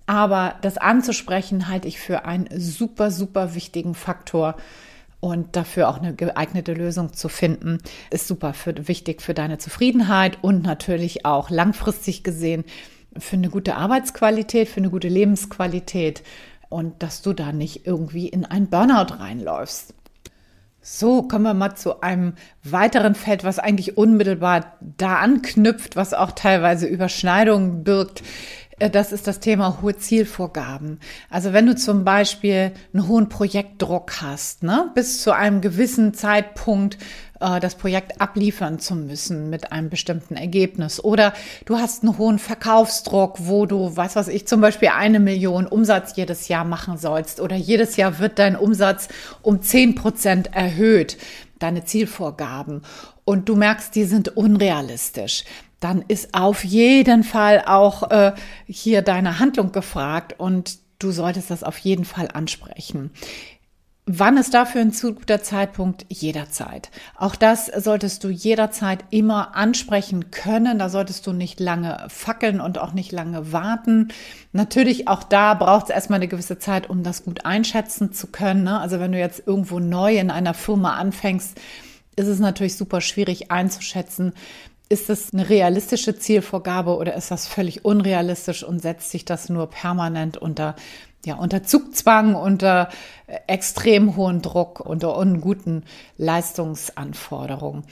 Aber 0.06 0.56
das 0.62 0.78
anzusprechen 0.78 1.68
halte 1.68 1.88
ich 1.88 2.00
für 2.00 2.26
einen 2.26 2.48
super, 2.58 3.12
super 3.12 3.54
wichtigen 3.56 3.94
Faktor. 3.94 4.56
Und 5.22 5.58
dafür 5.58 5.90
auch 5.90 5.98
eine 5.98 6.16
geeignete 6.16 6.74
Lösung 6.74 7.12
zu 7.12 7.28
finden, 7.28 7.80
ist 8.10 8.28
super 8.28 8.54
für, 8.54 8.88
wichtig 8.88 9.22
für 9.22 9.34
deine 9.34 9.58
Zufriedenheit 9.58 10.38
und 10.42 10.64
natürlich 10.64 11.26
auch 11.26 11.50
langfristig 11.50 12.24
gesehen 12.24 12.64
für 13.18 13.36
eine 13.36 13.50
gute 13.50 13.76
Arbeitsqualität, 13.76 14.70
für 14.70 14.78
eine 14.78 14.90
gute 14.90 15.10
Lebensqualität 15.10 16.24
und 16.70 17.02
dass 17.04 17.22
du 17.22 17.34
da 17.34 17.52
nicht 17.52 17.86
irgendwie 17.86 18.28
in 18.28 18.46
ein 18.46 18.70
Burnout 18.70 19.16
reinläufst. 19.16 19.94
So, 20.82 21.24
kommen 21.24 21.44
wir 21.44 21.54
mal 21.54 21.76
zu 21.76 22.02
einem 22.02 22.34
weiteren 22.64 23.14
Feld, 23.14 23.44
was 23.44 23.60
eigentlich 23.60 23.98
unmittelbar 23.98 24.78
da 24.80 25.18
anknüpft, 25.18 25.98
was 25.98 26.14
auch 26.14 26.32
teilweise 26.32 26.88
Überschneidungen 26.88 27.84
birgt. 27.84 28.24
Äh, 28.80 28.90
das 28.90 29.12
ist 29.12 29.28
das 29.28 29.40
Thema 29.40 29.80
hohe 29.82 29.98
Zielvorgaben. 29.98 31.00
Also 31.30 31.54
wenn 31.54 31.66
du 31.66 31.76
zum 31.76 32.04
Beispiel 32.04 32.72
einen 32.94 33.08
hohen 33.08 33.30
Projektdruck 33.30 34.22
hast, 34.22 34.64
ne, 34.64 34.92
bis 34.96 35.22
zu 35.22 35.32
einem 35.32 35.62
gewissen 35.62 36.14
Zeitpunkt 36.14 36.98
äh, 37.40 37.60
das 37.60 37.76
Projekt 37.76 38.22
abliefern 38.22 38.80
zu 38.80 38.96
müssen 38.96 39.50
mit 39.50 39.72
einem 39.72 39.90
bestimmten 39.90 40.36
Ergebnis. 40.36 41.04
Oder 41.04 41.34
du 41.66 41.78
hast 41.78 42.04
einen 42.04 42.18
hohen 42.18 42.40
Verkaufsdruck, 42.40 43.38
wo 43.40 43.66
du, 43.66 43.96
weiß 43.96 44.16
was 44.16 44.28
ich, 44.28 44.48
zum 44.48 44.62
Beispiel 44.62 44.90
eine 44.90 45.20
Million 45.20 45.68
Umsatz 45.68 46.16
jedes 46.16 46.48
Jahr 46.48 46.64
machen 46.66 46.98
sollst. 46.98 47.40
Oder 47.40 47.56
jedes 47.56 47.98
Jahr 47.98 48.20
wird 48.20 48.40
dein 48.40 48.56
Umsatz 48.56 49.10
um 49.42 49.62
zehn 49.62 49.96
Prozent 49.96 50.56
erhöht, 50.56 51.18
deine 51.60 51.84
Zielvorgaben. 51.84 52.82
Und 53.26 53.48
du 53.48 53.56
merkst, 53.56 53.94
die 53.94 54.06
sind 54.06 54.36
unrealistisch 54.36 55.44
dann 55.80 56.04
ist 56.08 56.34
auf 56.34 56.64
jeden 56.64 57.24
Fall 57.24 57.64
auch 57.66 58.12
äh, 58.12 58.34
hier 58.66 59.02
deine 59.02 59.40
Handlung 59.40 59.72
gefragt 59.72 60.36
und 60.38 60.80
du 61.00 61.12
solltest 61.12 61.50
das 61.50 61.64
auf 61.64 61.78
jeden 61.78 62.06
Fall 62.06 62.30
ansprechen. 62.34 63.12
Wann 64.12 64.38
ist 64.38 64.56
dafür 64.56 64.82
ein 64.82 64.92
zu 64.92 65.14
guter 65.14 65.44
Zeitpunkt? 65.44 66.04
Jederzeit. 66.10 66.90
Auch 67.16 67.36
das 67.36 67.68
solltest 67.68 68.24
du 68.24 68.30
jederzeit 68.30 69.06
immer 69.12 69.56
ansprechen 69.56 70.32
können. 70.32 70.80
Da 70.80 70.90
solltest 70.90 71.28
du 71.28 71.32
nicht 71.32 71.60
lange 71.60 72.08
fackeln 72.08 72.60
und 72.60 72.80
auch 72.80 72.94
nicht 72.94 73.12
lange 73.12 73.52
warten. 73.52 74.08
Natürlich 74.52 75.08
auch 75.08 75.22
da 75.22 75.54
braucht 75.54 75.86
es 75.86 75.90
erstmal 75.92 76.18
eine 76.18 76.28
gewisse 76.28 76.58
Zeit, 76.58 76.90
um 76.90 77.04
das 77.04 77.24
gut 77.24 77.46
einschätzen 77.46 78.12
zu 78.12 78.26
können. 78.26 78.64
Ne? 78.64 78.80
Also 78.80 79.00
wenn 79.00 79.12
du 79.12 79.20
jetzt 79.20 79.44
irgendwo 79.46 79.78
neu 79.78 80.18
in 80.18 80.32
einer 80.32 80.56
Firma 80.56 80.96
anfängst, 80.96 81.60
ist 82.16 82.28
es 82.28 82.40
natürlich 82.40 82.78
super 82.78 83.02
schwierig 83.02 83.52
einzuschätzen, 83.52 84.34
ist 84.90 85.08
das 85.08 85.34
eine 85.34 85.48
realistische 85.50 86.18
Zielvorgabe 86.18 86.98
oder 86.98 87.14
ist 87.14 87.30
das 87.30 87.48
völlig 87.48 87.86
unrealistisch 87.86 88.64
und 88.64 88.82
setzt 88.82 89.12
sich 89.12 89.24
das 89.24 89.48
nur 89.48 89.70
permanent 89.70 90.38
unter, 90.38 90.76
ja, 91.24 91.36
unter 91.36 91.64
Zugzwang, 91.64 92.34
unter 92.34 92.90
extrem 93.46 94.16
hohen 94.16 94.42
Druck, 94.42 94.80
unter 94.80 95.16
unguten 95.16 95.84
Leistungsanforderungen? 96.18 97.84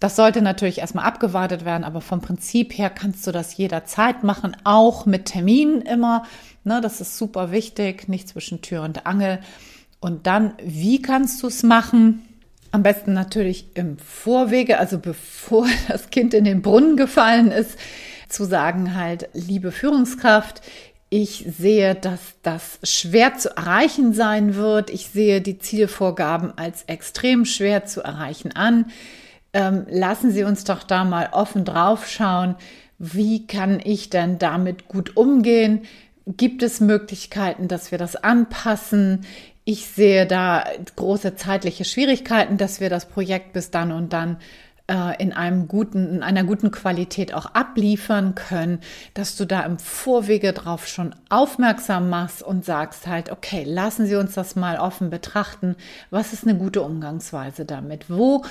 Das 0.00 0.16
sollte 0.16 0.42
natürlich 0.42 0.78
erstmal 0.78 1.04
abgewartet 1.04 1.64
werden, 1.64 1.84
aber 1.84 2.00
vom 2.00 2.20
Prinzip 2.20 2.78
her 2.78 2.88
kannst 2.88 3.26
du 3.26 3.32
das 3.32 3.56
jederzeit 3.56 4.22
machen, 4.22 4.56
auch 4.64 5.06
mit 5.06 5.26
Terminen 5.26 5.82
immer. 5.82 6.24
Ne, 6.64 6.80
das 6.80 7.00
ist 7.00 7.18
super 7.18 7.50
wichtig, 7.50 8.08
nicht 8.08 8.28
zwischen 8.28 8.62
Tür 8.62 8.82
und 8.82 9.06
Angel. 9.06 9.40
Und 10.00 10.26
dann, 10.26 10.52
wie 10.62 11.02
kannst 11.02 11.42
du 11.42 11.48
es 11.48 11.64
machen? 11.64 12.27
Am 12.70 12.82
besten 12.82 13.14
natürlich 13.14 13.66
im 13.74 13.98
Vorwege, 13.98 14.78
also 14.78 14.98
bevor 14.98 15.66
das 15.88 16.10
Kind 16.10 16.34
in 16.34 16.44
den 16.44 16.62
Brunnen 16.62 16.96
gefallen 16.96 17.50
ist, 17.50 17.78
zu 18.28 18.44
sagen 18.44 18.94
halt, 18.94 19.28
liebe 19.32 19.72
Führungskraft, 19.72 20.60
ich 21.10 21.46
sehe, 21.48 21.94
dass 21.94 22.20
das 22.42 22.78
schwer 22.82 23.38
zu 23.38 23.56
erreichen 23.56 24.12
sein 24.12 24.56
wird. 24.56 24.90
Ich 24.90 25.08
sehe 25.08 25.40
die 25.40 25.58
Zielvorgaben 25.58 26.52
als 26.58 26.82
extrem 26.82 27.46
schwer 27.46 27.86
zu 27.86 28.02
erreichen 28.02 28.54
an. 28.54 28.86
Ähm, 29.54 29.86
lassen 29.88 30.30
Sie 30.30 30.44
uns 30.44 30.64
doch 30.64 30.82
da 30.82 31.04
mal 31.04 31.30
offen 31.32 31.64
drauf 31.64 32.06
schauen. 32.06 32.56
Wie 32.98 33.46
kann 33.46 33.80
ich 33.82 34.10
denn 34.10 34.38
damit 34.38 34.88
gut 34.88 35.16
umgehen? 35.16 35.82
Gibt 36.26 36.62
es 36.62 36.80
Möglichkeiten, 36.80 37.68
dass 37.68 37.90
wir 37.90 37.96
das 37.96 38.16
anpassen? 38.16 39.24
Ich 39.70 39.84
sehe 39.84 40.24
da 40.24 40.64
große 40.96 41.36
zeitliche 41.36 41.84
Schwierigkeiten, 41.84 42.56
dass 42.56 42.80
wir 42.80 42.88
das 42.88 43.04
Projekt 43.04 43.52
bis 43.52 43.70
dann 43.70 43.92
und 43.92 44.14
dann 44.14 44.38
äh, 44.86 45.22
in 45.22 45.34
einem 45.34 45.68
guten, 45.68 46.08
in 46.08 46.22
einer 46.22 46.42
guten 46.42 46.70
Qualität 46.70 47.34
auch 47.34 47.44
abliefern 47.52 48.34
können, 48.34 48.80
dass 49.12 49.36
du 49.36 49.44
da 49.44 49.60
im 49.66 49.78
Vorwege 49.78 50.54
drauf 50.54 50.88
schon 50.88 51.14
aufmerksam 51.28 52.08
machst 52.08 52.42
und 52.42 52.64
sagst 52.64 53.06
halt, 53.06 53.30
okay, 53.30 53.64
lassen 53.64 54.06
Sie 54.06 54.16
uns 54.16 54.32
das 54.32 54.56
mal 54.56 54.78
offen 54.78 55.10
betrachten. 55.10 55.76
Was 56.08 56.32
ist 56.32 56.48
eine 56.48 56.56
gute 56.56 56.80
Umgangsweise 56.80 57.66
damit? 57.66 58.08
Wo 58.08 58.46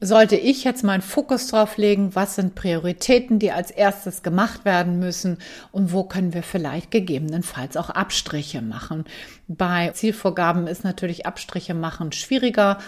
sollte 0.00 0.36
ich 0.36 0.64
jetzt 0.64 0.84
meinen 0.84 1.02
Fokus 1.02 1.46
drauf 1.46 1.76
legen, 1.76 2.14
was 2.14 2.34
sind 2.34 2.54
Prioritäten, 2.54 3.38
die 3.38 3.52
als 3.52 3.70
erstes 3.70 4.22
gemacht 4.22 4.64
werden 4.64 4.98
müssen 4.98 5.38
und 5.72 5.92
wo 5.92 6.04
können 6.04 6.34
wir 6.34 6.42
vielleicht 6.42 6.90
gegebenenfalls 6.90 7.76
auch 7.76 7.90
Abstriche 7.90 8.60
machen. 8.60 9.04
Bei 9.48 9.90
Zielvorgaben 9.90 10.66
ist 10.66 10.84
natürlich 10.84 11.26
Abstriche 11.26 11.74
machen 11.74 12.12
schwieriger. 12.12 12.78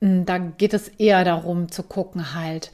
Hm, 0.00 0.26
da 0.26 0.38
geht 0.38 0.74
es 0.74 0.88
eher 0.88 1.24
darum 1.24 1.70
zu 1.70 1.82
gucken 1.82 2.34
halt, 2.34 2.72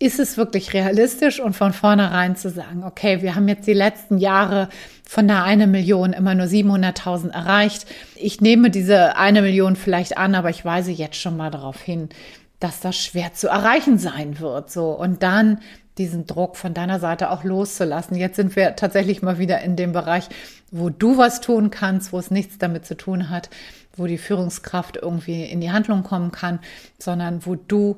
ist 0.00 0.18
es 0.18 0.38
wirklich 0.38 0.72
realistisch 0.72 1.40
und 1.40 1.54
von 1.54 1.74
vornherein 1.74 2.34
zu 2.34 2.48
sagen, 2.48 2.84
okay, 2.84 3.20
wir 3.20 3.34
haben 3.34 3.48
jetzt 3.48 3.66
die 3.66 3.74
letzten 3.74 4.16
Jahre 4.16 4.70
von 5.06 5.28
der 5.28 5.44
eine 5.44 5.66
Million 5.66 6.14
immer 6.14 6.34
nur 6.34 6.46
700.000 6.46 7.30
erreicht. 7.32 7.84
Ich 8.16 8.40
nehme 8.40 8.70
diese 8.70 9.16
eine 9.18 9.42
Million 9.42 9.76
vielleicht 9.76 10.16
an, 10.16 10.34
aber 10.34 10.48
ich 10.48 10.64
weise 10.64 10.90
jetzt 10.90 11.16
schon 11.16 11.36
mal 11.36 11.50
darauf 11.50 11.82
hin, 11.82 12.08
dass 12.60 12.80
das 12.80 12.96
schwer 12.96 13.32
zu 13.32 13.48
erreichen 13.48 13.98
sein 13.98 14.38
wird. 14.38 14.70
So 14.70 14.90
und 14.92 15.22
dann 15.22 15.58
diesen 15.98 16.26
Druck 16.26 16.56
von 16.56 16.72
deiner 16.72 17.00
Seite 17.00 17.30
auch 17.30 17.44
loszulassen. 17.44 18.16
Jetzt 18.16 18.36
sind 18.36 18.56
wir 18.56 18.76
tatsächlich 18.76 19.22
mal 19.22 19.38
wieder 19.38 19.60
in 19.60 19.76
dem 19.76 19.92
Bereich, 19.92 20.28
wo 20.70 20.88
du 20.88 21.18
was 21.18 21.40
tun 21.40 21.70
kannst, 21.70 22.12
wo 22.12 22.18
es 22.18 22.30
nichts 22.30 22.58
damit 22.58 22.86
zu 22.86 22.96
tun 22.96 23.28
hat, 23.28 23.50
wo 23.96 24.06
die 24.06 24.18
Führungskraft 24.18 24.96
irgendwie 24.96 25.44
in 25.44 25.60
die 25.60 25.72
Handlung 25.72 26.02
kommen 26.02 26.32
kann, 26.32 26.60
sondern 26.98 27.44
wo 27.44 27.56
du 27.56 27.96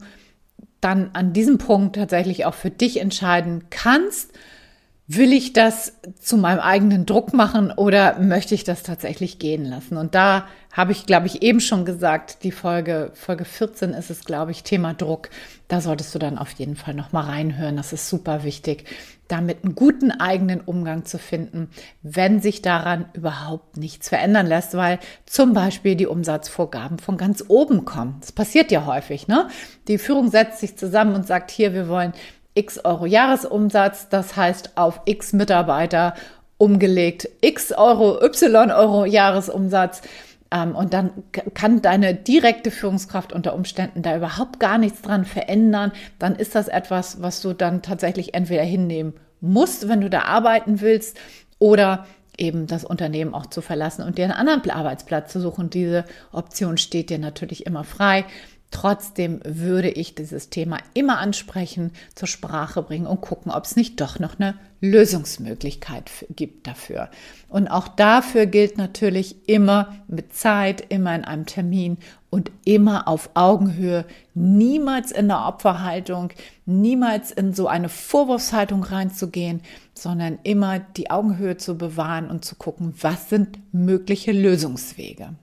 dann 0.80 1.10
an 1.12 1.32
diesem 1.32 1.58
Punkt 1.58 1.96
tatsächlich 1.96 2.44
auch 2.44 2.54
für 2.54 2.70
dich 2.70 3.00
entscheiden 3.00 3.64
kannst, 3.70 4.32
will 5.08 5.32
ich 5.32 5.52
das 5.52 5.94
zu 6.20 6.36
meinem 6.36 6.60
eigenen 6.60 7.06
Druck 7.06 7.34
machen 7.34 7.72
oder 7.72 8.18
möchte 8.20 8.54
ich 8.54 8.64
das 8.64 8.82
tatsächlich 8.82 9.38
gehen 9.38 9.64
lassen? 9.64 9.96
Und 9.96 10.14
da 10.14 10.46
habe 10.72 10.92
ich, 10.92 11.06
glaube 11.06 11.26
ich, 11.26 11.42
eben 11.42 11.60
schon 11.60 11.84
gesagt, 11.84 12.44
die 12.44 12.52
Folge, 12.52 13.10
Folge 13.14 13.44
14 13.44 13.90
ist 13.90 14.10
es, 14.10 14.24
glaube 14.24 14.52
ich, 14.52 14.62
Thema 14.62 14.94
Druck. 14.94 15.28
Da 15.68 15.80
solltest 15.80 16.14
du 16.14 16.18
dann 16.18 16.38
auf 16.38 16.52
jeden 16.52 16.76
Fall 16.76 16.94
nochmal 16.94 17.24
reinhören. 17.24 17.76
Das 17.76 17.92
ist 17.92 18.08
super 18.08 18.44
wichtig, 18.44 18.84
damit 19.28 19.64
einen 19.64 19.74
guten 19.74 20.12
eigenen 20.12 20.60
Umgang 20.60 21.04
zu 21.04 21.18
finden, 21.18 21.68
wenn 22.02 22.40
sich 22.40 22.62
daran 22.62 23.06
überhaupt 23.12 23.76
nichts 23.76 24.08
verändern 24.08 24.46
lässt, 24.46 24.74
weil 24.74 24.98
zum 25.26 25.52
Beispiel 25.52 25.96
die 25.96 26.06
Umsatzvorgaben 26.06 26.98
von 26.98 27.16
ganz 27.16 27.44
oben 27.48 27.84
kommen. 27.84 28.16
Das 28.20 28.32
passiert 28.32 28.70
ja 28.70 28.86
häufig, 28.86 29.28
ne? 29.28 29.48
Die 29.88 29.98
Führung 29.98 30.30
setzt 30.30 30.60
sich 30.60 30.76
zusammen 30.76 31.14
und 31.14 31.26
sagt, 31.26 31.50
hier, 31.50 31.74
wir 31.74 31.88
wollen 31.88 32.12
x 32.54 32.84
Euro 32.84 33.06
Jahresumsatz, 33.06 34.08
das 34.08 34.36
heißt 34.36 34.76
auf 34.76 35.00
x 35.04 35.32
Mitarbeiter 35.32 36.14
umgelegt 36.58 37.28
x 37.40 37.72
Euro, 37.72 38.22
y 38.22 38.70
Euro 38.70 39.04
Jahresumsatz. 39.04 40.02
Ähm, 40.52 40.76
und 40.76 40.92
dann 40.92 41.10
kann 41.54 41.82
deine 41.82 42.14
direkte 42.14 42.70
Führungskraft 42.70 43.32
unter 43.32 43.54
Umständen 43.54 44.02
da 44.02 44.16
überhaupt 44.16 44.60
gar 44.60 44.78
nichts 44.78 45.02
dran 45.02 45.24
verändern. 45.24 45.92
Dann 46.18 46.36
ist 46.36 46.54
das 46.54 46.68
etwas, 46.68 47.22
was 47.22 47.40
du 47.40 47.52
dann 47.52 47.82
tatsächlich 47.82 48.34
entweder 48.34 48.62
hinnehmen 48.62 49.14
musst, 49.40 49.88
wenn 49.88 50.00
du 50.00 50.10
da 50.10 50.22
arbeiten 50.22 50.80
willst, 50.80 51.18
oder 51.58 52.06
eben 52.38 52.66
das 52.66 52.84
Unternehmen 52.84 53.34
auch 53.34 53.46
zu 53.46 53.60
verlassen 53.60 54.02
und 54.02 54.18
dir 54.18 54.24
einen 54.24 54.32
anderen 54.32 54.68
Arbeitsplatz 54.70 55.32
zu 55.32 55.40
suchen. 55.40 55.70
Diese 55.70 56.04
Option 56.32 56.78
steht 56.78 57.10
dir 57.10 57.18
natürlich 57.18 57.66
immer 57.66 57.84
frei. 57.84 58.24
Trotzdem 58.72 59.40
würde 59.44 59.90
ich 59.90 60.14
dieses 60.14 60.48
Thema 60.48 60.78
immer 60.94 61.18
ansprechen, 61.18 61.92
zur 62.14 62.26
Sprache 62.26 62.82
bringen 62.82 63.06
und 63.06 63.20
gucken, 63.20 63.52
ob 63.52 63.64
es 63.64 63.76
nicht 63.76 64.00
doch 64.00 64.18
noch 64.18 64.40
eine 64.40 64.54
Lösungsmöglichkeit 64.80 66.10
gibt 66.34 66.66
dafür. 66.66 67.10
Und 67.48 67.68
auch 67.68 67.86
dafür 67.86 68.46
gilt 68.46 68.78
natürlich 68.78 69.46
immer 69.46 69.94
mit 70.08 70.34
Zeit, 70.34 70.84
immer 70.88 71.14
in 71.14 71.24
einem 71.24 71.44
Termin 71.44 71.98
und 72.30 72.50
immer 72.64 73.08
auf 73.08 73.28
Augenhöhe, 73.34 74.06
niemals 74.34 75.12
in 75.12 75.28
der 75.28 75.46
Opferhaltung, 75.46 76.30
niemals 76.64 77.30
in 77.30 77.52
so 77.52 77.68
eine 77.68 77.90
Vorwurfshaltung 77.90 78.84
reinzugehen, 78.84 79.60
sondern 79.92 80.38
immer 80.44 80.78
die 80.78 81.10
Augenhöhe 81.10 81.58
zu 81.58 81.76
bewahren 81.76 82.30
und 82.30 82.42
zu 82.42 82.56
gucken, 82.56 82.94
was 82.98 83.28
sind 83.28 83.58
mögliche 83.72 84.32
Lösungswege. 84.32 85.34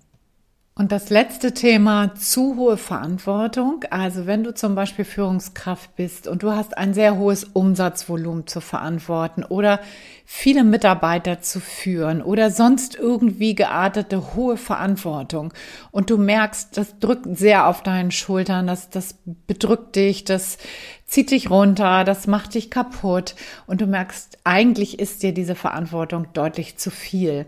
Und 0.80 0.94
das 0.94 1.10
letzte 1.10 1.54
Thema, 1.54 2.16
zu 2.16 2.56
hohe 2.56 2.78
Verantwortung. 2.78 3.84
Also 3.90 4.28
wenn 4.28 4.46
du 4.46 4.54
zum 4.54 4.76
Beispiel 4.76 5.04
Führungskraft 5.04 5.94
bist 5.98 6.26
und 6.26 6.42
du 6.42 6.54
hast 6.54 6.78
ein 6.78 6.94
sehr 6.94 7.18
hohes 7.18 7.44
Umsatzvolumen 7.44 8.48
zu 8.48 8.62
verantworten 8.62 9.44
oder 9.44 9.82
viele 10.24 10.64
Mitarbeiter 10.64 11.42
zu 11.42 11.60
führen 11.60 12.22
oder 12.22 12.50
sonst 12.50 12.96
irgendwie 12.96 13.56
geartete 13.56 14.36
hohe 14.36 14.56
Verantwortung 14.56 15.54
und 15.92 16.12
du 16.12 16.18
merkst, 16.18 16.78
das 16.78 16.98
drückt 17.00 17.26
sehr 17.38 17.68
auf 17.68 17.84
deinen 17.84 18.12
Schultern, 18.12 18.66
das, 18.66 18.90
das 18.90 19.18
bedrückt 19.26 19.98
dich, 19.98 20.24
das 20.24 20.60
zieht 21.08 21.32
dich 21.32 21.50
runter, 21.50 22.04
das 22.04 22.28
macht 22.28 22.54
dich 22.54 22.70
kaputt 22.70 23.36
und 23.66 23.82
du 23.82 23.88
merkst, 23.88 24.38
eigentlich 24.44 25.00
ist 25.00 25.24
dir 25.24 25.34
diese 25.34 25.56
Verantwortung 25.56 26.28
deutlich 26.34 26.78
zu 26.78 26.92
viel. 26.92 27.48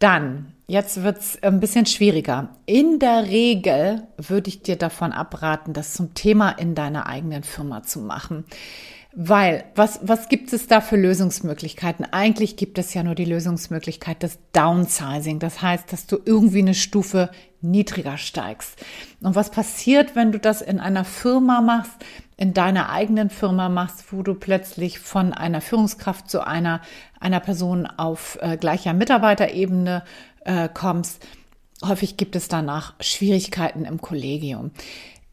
Dann 0.00 0.52
Jetzt 0.70 1.02
wird's 1.02 1.36
ein 1.42 1.58
bisschen 1.58 1.84
schwieriger. 1.84 2.50
In 2.64 3.00
der 3.00 3.24
Regel 3.26 4.06
würde 4.16 4.50
ich 4.50 4.62
dir 4.62 4.76
davon 4.76 5.10
abraten, 5.10 5.72
das 5.72 5.94
zum 5.94 6.14
Thema 6.14 6.50
in 6.50 6.76
deiner 6.76 7.08
eigenen 7.08 7.42
Firma 7.42 7.82
zu 7.82 7.98
machen. 7.98 8.44
Weil, 9.12 9.64
was, 9.74 9.98
was 10.04 10.28
gibt 10.28 10.52
es 10.52 10.68
da 10.68 10.80
für 10.80 10.94
Lösungsmöglichkeiten? 10.94 12.06
Eigentlich 12.12 12.54
gibt 12.54 12.78
es 12.78 12.94
ja 12.94 13.02
nur 13.02 13.16
die 13.16 13.24
Lösungsmöglichkeit 13.24 14.22
des 14.22 14.38
Downsizing. 14.52 15.40
Das 15.40 15.60
heißt, 15.60 15.92
dass 15.92 16.06
du 16.06 16.18
irgendwie 16.24 16.60
eine 16.60 16.74
Stufe 16.74 17.30
niedriger 17.60 18.16
steigst. 18.16 18.76
Und 19.20 19.34
was 19.34 19.50
passiert, 19.50 20.14
wenn 20.14 20.30
du 20.30 20.38
das 20.38 20.62
in 20.62 20.78
einer 20.78 21.04
Firma 21.04 21.60
machst, 21.60 21.96
in 22.40 22.54
deiner 22.54 22.88
eigenen 22.88 23.28
Firma 23.28 23.68
machst, 23.68 24.12
wo 24.12 24.22
du 24.22 24.34
plötzlich 24.34 24.98
von 24.98 25.34
einer 25.34 25.60
Führungskraft 25.60 26.30
zu 26.30 26.44
einer, 26.44 26.80
einer 27.20 27.38
Person 27.38 27.86
auf 27.86 28.38
äh, 28.40 28.56
gleicher 28.56 28.94
Mitarbeiterebene 28.94 30.02
äh, 30.46 30.70
kommst, 30.72 31.22
häufig 31.84 32.16
gibt 32.16 32.34
es 32.36 32.48
danach 32.48 32.94
Schwierigkeiten 32.98 33.84
im 33.84 34.00
Kollegium. 34.00 34.70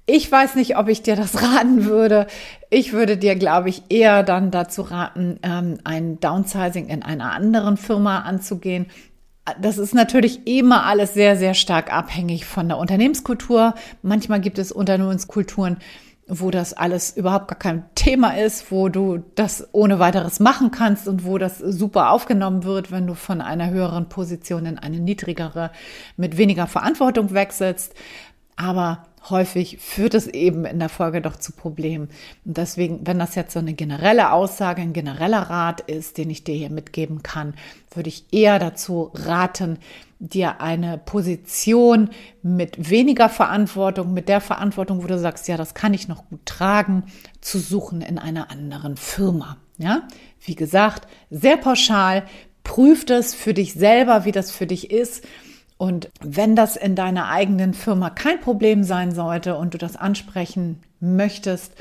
Ich 0.05 0.29
weiß 0.29 0.55
nicht, 0.55 0.77
ob 0.77 0.89
ich 0.89 1.01
dir 1.01 1.15
das 1.15 1.41
raten 1.41 1.85
würde. 1.85 2.27
Ich 2.69 2.91
würde 2.91 3.15
dir, 3.15 3.35
glaube 3.35 3.69
ich, 3.69 3.83
eher 3.87 4.23
dann 4.23 4.51
dazu 4.51 4.81
raten, 4.81 5.39
ähm, 5.43 5.77
ein 5.85 6.19
Downsizing 6.19 6.87
in 6.87 7.03
einer 7.03 7.31
anderen 7.31 7.77
Firma 7.77 8.19
anzugehen. 8.19 8.87
Das 9.61 9.77
ist 9.77 9.95
natürlich 9.95 10.45
immer 10.45 10.85
alles 10.85 11.13
sehr, 11.13 11.37
sehr 11.37 11.53
stark 11.53 11.93
abhängig 11.93 12.45
von 12.45 12.67
der 12.67 12.77
Unternehmenskultur. 12.77 13.75
Manchmal 14.01 14.41
gibt 14.41 14.59
es 14.59 14.73
Unternehmenskulturen, 14.73 15.77
wo 16.27 16.51
das 16.51 16.73
alles 16.73 17.15
überhaupt 17.15 17.47
gar 17.47 17.57
kein 17.57 17.85
Thema 17.95 18.37
ist, 18.37 18.71
wo 18.71 18.89
du 18.89 19.23
das 19.35 19.67
ohne 19.71 19.99
weiteres 19.99 20.39
machen 20.39 20.71
kannst 20.71 21.07
und 21.07 21.23
wo 21.25 21.37
das 21.37 21.57
super 21.57 22.11
aufgenommen 22.11 22.63
wird, 22.63 22.91
wenn 22.91 23.07
du 23.07 23.13
von 23.13 23.41
einer 23.41 23.69
höheren 23.69 24.09
Position 24.09 24.65
in 24.65 24.77
eine 24.77 24.99
niedrigere 24.99 25.71
mit 26.17 26.37
weniger 26.37 26.67
Verantwortung 26.67 27.31
wechselst. 27.33 27.93
Aber 28.57 29.05
häufig 29.29 29.77
führt 29.79 30.13
es 30.13 30.27
eben 30.27 30.65
in 30.65 30.79
der 30.79 30.89
Folge 30.89 31.21
doch 31.21 31.35
zu 31.35 31.51
Problemen. 31.51 32.09
Und 32.45 32.57
deswegen, 32.57 33.05
wenn 33.05 33.19
das 33.19 33.35
jetzt 33.35 33.53
so 33.53 33.59
eine 33.59 33.73
generelle 33.73 34.31
Aussage, 34.31 34.81
ein 34.81 34.93
genereller 34.93 35.41
Rat 35.41 35.81
ist, 35.81 36.17
den 36.17 36.29
ich 36.29 36.43
dir 36.43 36.55
hier 36.55 36.69
mitgeben 36.69 37.23
kann, 37.23 37.53
würde 37.93 38.09
ich 38.09 38.25
eher 38.31 38.59
dazu 38.59 39.11
raten, 39.13 39.79
dir 40.19 40.61
eine 40.61 40.97
Position 40.97 42.09
mit 42.41 42.89
weniger 42.89 43.29
Verantwortung, 43.29 44.13
mit 44.13 44.29
der 44.29 44.41
Verantwortung, 44.41 45.03
wo 45.03 45.07
du 45.07 45.19
sagst, 45.19 45.47
ja, 45.47 45.57
das 45.57 45.73
kann 45.73 45.93
ich 45.93 46.07
noch 46.07 46.27
gut 46.29 46.45
tragen, 46.45 47.03
zu 47.41 47.59
suchen 47.59 48.01
in 48.01 48.17
einer 48.17 48.49
anderen 48.49 48.97
Firma. 48.97 49.57
Ja, 49.77 50.07
wie 50.41 50.55
gesagt, 50.55 51.07
sehr 51.29 51.57
pauschal, 51.57 52.23
prüf 52.63 53.05
das 53.05 53.35
für 53.35 53.53
dich 53.53 53.73
selber, 53.73 54.25
wie 54.25 54.31
das 54.31 54.49
für 54.51 54.65
dich 54.65 54.89
ist 54.89 55.23
und 55.77 56.09
wenn 56.21 56.55
das 56.55 56.75
in 56.75 56.95
deiner 56.95 57.29
eigenen 57.29 57.73
Firma 57.73 58.09
kein 58.09 58.39
Problem 58.39 58.83
sein 58.83 59.13
sollte 59.13 59.55
und 59.57 59.73
du 59.73 59.77
das 59.77 59.95
ansprechen 59.95 60.81
möchtest, 60.99 61.73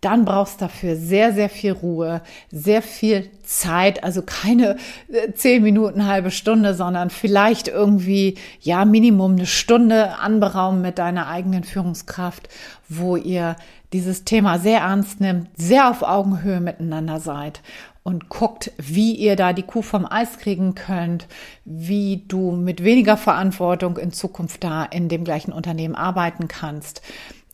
dann 0.00 0.24
brauchst 0.24 0.62
dafür 0.62 0.96
sehr, 0.96 1.32
sehr 1.34 1.50
viel 1.50 1.72
Ruhe, 1.72 2.22
sehr 2.50 2.80
viel 2.80 3.28
Zeit, 3.42 4.02
also 4.02 4.22
keine 4.22 4.76
äh, 5.08 5.32
zehn 5.34 5.62
Minuten, 5.62 6.06
halbe 6.06 6.30
Stunde, 6.30 6.74
sondern 6.74 7.10
vielleicht 7.10 7.68
irgendwie, 7.68 8.36
ja, 8.60 8.86
Minimum 8.86 9.32
eine 9.32 9.46
Stunde 9.46 10.16
anberaumen 10.18 10.80
mit 10.80 10.98
deiner 10.98 11.26
eigenen 11.26 11.64
Führungskraft, 11.64 12.48
wo 12.88 13.16
ihr 13.16 13.56
dieses 13.92 14.24
Thema 14.24 14.58
sehr 14.58 14.80
ernst 14.80 15.20
nimmt, 15.20 15.48
sehr 15.56 15.90
auf 15.90 16.02
Augenhöhe 16.02 16.60
miteinander 16.60 17.20
seid 17.20 17.60
und 18.02 18.28
guckt, 18.28 18.72
wie 18.78 19.14
ihr 19.14 19.36
da 19.36 19.52
die 19.52 19.62
Kuh 19.62 19.82
vom 19.82 20.06
Eis 20.10 20.38
kriegen 20.38 20.74
könnt, 20.74 21.26
wie 21.64 22.24
du 22.26 22.52
mit 22.52 22.82
weniger 22.82 23.16
Verantwortung 23.16 23.98
in 23.98 24.12
Zukunft 24.12 24.64
da 24.64 24.84
in 24.84 25.08
dem 25.08 25.24
gleichen 25.24 25.52
Unternehmen 25.52 25.94
arbeiten 25.94 26.48
kannst. 26.48 27.02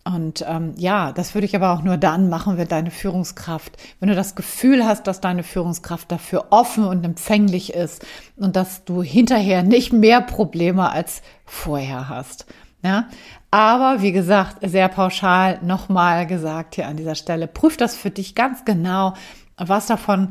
Und 0.05 0.45
ähm, 0.49 0.75
ja, 0.77 1.11
das 1.11 1.35
würde 1.35 1.47
ich 1.47 1.57
aber 1.57 1.73
auch 1.73 1.83
nur 1.83 1.97
dann 1.97 2.29
machen, 2.29 2.59
wenn 2.59 2.69
deine 2.69 2.93
Führungskraft, 2.93 3.77
wenn 3.99 4.09
du 4.09 4.15
das 4.15 4.37
Gefühl 4.37 4.87
hast, 4.87 5.09
dass 5.09 5.21
deine 5.21 5.43
Führungskraft 5.43 6.13
dafür 6.13 6.47
offen 6.51 6.85
und 6.85 7.05
empfänglich 7.05 7.75
ist 7.75 8.07
und 8.37 8.55
dass 8.55 8.85
du 8.85 9.03
hinterher 9.03 9.65
nicht 9.65 9.93
mehr 9.93 10.21
Probleme 10.21 10.91
als 10.91 11.23
vorher 11.45 12.09
hast. 12.09 12.47
Ja, 12.85 13.09
aber 13.51 14.01
wie 14.01 14.13
gesagt, 14.13 14.59
sehr 14.63 14.89
pauschal 14.89 15.59
nochmal 15.63 16.25
gesagt 16.29 16.77
hier 16.77 16.87
an 16.87 16.97
dieser 16.97 17.17
Stelle, 17.17 17.49
prüf 17.49 17.77
das 17.77 17.97
für 17.97 18.11
dich 18.11 18.37
ganz 18.37 18.65
genau, 18.65 19.15
was 19.57 19.87
davon 19.87 20.31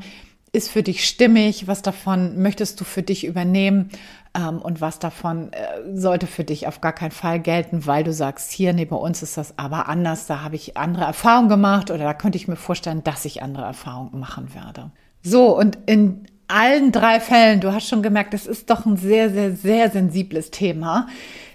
ist 0.51 0.71
für 0.71 0.83
dich 0.83 1.07
stimmig, 1.07 1.67
was 1.67 1.81
davon 1.81 2.41
möchtest 2.41 2.79
du 2.79 2.85
für 2.85 3.03
dich 3.03 3.25
übernehmen 3.25 3.89
ähm, 4.33 4.59
und 4.59 4.79
was 4.79 4.99
davon 4.99 5.51
äh, 5.51 5.57
sollte 5.93 6.27
für 6.27 6.45
dich 6.45 6.67
auf 6.67 6.79
gar 6.81 6.93
keinen 6.93 7.11
Fall 7.11 7.39
gelten, 7.39 7.85
weil 7.85 8.03
du 8.03 8.13
sagst, 8.13 8.51
hier, 8.51 8.71
nee, 8.73 8.85
bei 8.85 8.95
uns 8.95 9.21
ist 9.21 9.37
das 9.37 9.57
aber 9.59 9.89
anders, 9.89 10.27
da 10.27 10.41
habe 10.41 10.55
ich 10.55 10.77
andere 10.77 11.05
Erfahrungen 11.05 11.49
gemacht 11.49 11.91
oder 11.91 12.05
da 12.05 12.13
könnte 12.13 12.37
ich 12.37 12.47
mir 12.47 12.55
vorstellen, 12.55 13.03
dass 13.03 13.25
ich 13.25 13.43
andere 13.43 13.65
Erfahrungen 13.65 14.19
machen 14.19 14.53
werde. 14.53 14.91
So, 15.21 15.57
und 15.57 15.77
in 15.87 16.25
allen 16.47 16.91
drei 16.91 17.19
Fällen, 17.19 17.59
du 17.59 17.73
hast 17.73 17.89
schon 17.89 18.03
gemerkt, 18.03 18.33
das 18.33 18.45
ist 18.45 18.69
doch 18.69 18.85
ein 18.85 18.97
sehr, 18.97 19.29
sehr, 19.31 19.55
sehr 19.55 19.89
sensibles 19.89 20.51
Thema. 20.51 21.07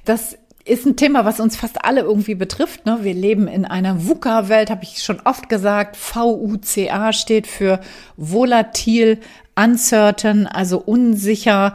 Das 0.04 0.36
ist 0.64 0.86
ein 0.86 0.96
Thema, 0.96 1.24
was 1.24 1.40
uns 1.40 1.56
fast 1.56 1.84
alle 1.84 2.02
irgendwie 2.02 2.34
betrifft. 2.34 2.86
Ne? 2.86 2.98
Wir 3.02 3.14
leben 3.14 3.48
in 3.48 3.64
einer 3.64 4.06
VUCA-Welt, 4.06 4.70
habe 4.70 4.84
ich 4.84 5.02
schon 5.02 5.20
oft 5.24 5.48
gesagt. 5.48 5.96
VUCA 5.96 7.12
steht 7.12 7.46
für 7.46 7.80
volatil, 8.16 9.20
uncertain, 9.56 10.46
also 10.46 10.78
unsicher, 10.78 11.72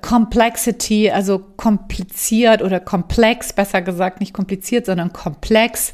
Complexity, 0.00 1.10
also 1.10 1.38
kompliziert 1.38 2.62
oder 2.62 2.80
komplex, 2.80 3.52
besser 3.52 3.82
gesagt, 3.82 4.20
nicht 4.20 4.32
kompliziert, 4.32 4.86
sondern 4.86 5.12
komplex. 5.12 5.92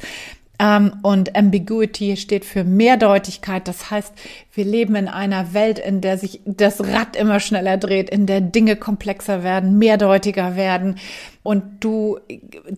Ähm, 0.61 0.93
und 1.01 1.35
Ambiguity 1.35 2.15
steht 2.17 2.45
für 2.45 2.63
Mehrdeutigkeit. 2.63 3.67
Das 3.67 3.89
heißt, 3.89 4.13
wir 4.53 4.63
leben 4.63 4.95
in 4.95 5.07
einer 5.07 5.55
Welt, 5.55 5.79
in 5.79 6.01
der 6.01 6.19
sich 6.19 6.41
das 6.45 6.79
Rad 6.81 7.15
immer 7.15 7.39
schneller 7.39 7.77
dreht, 7.77 8.11
in 8.11 8.27
der 8.27 8.41
Dinge 8.41 8.75
komplexer 8.75 9.43
werden, 9.43 9.79
mehrdeutiger 9.79 10.55
werden 10.55 10.99
und 11.41 11.63
du 11.79 12.19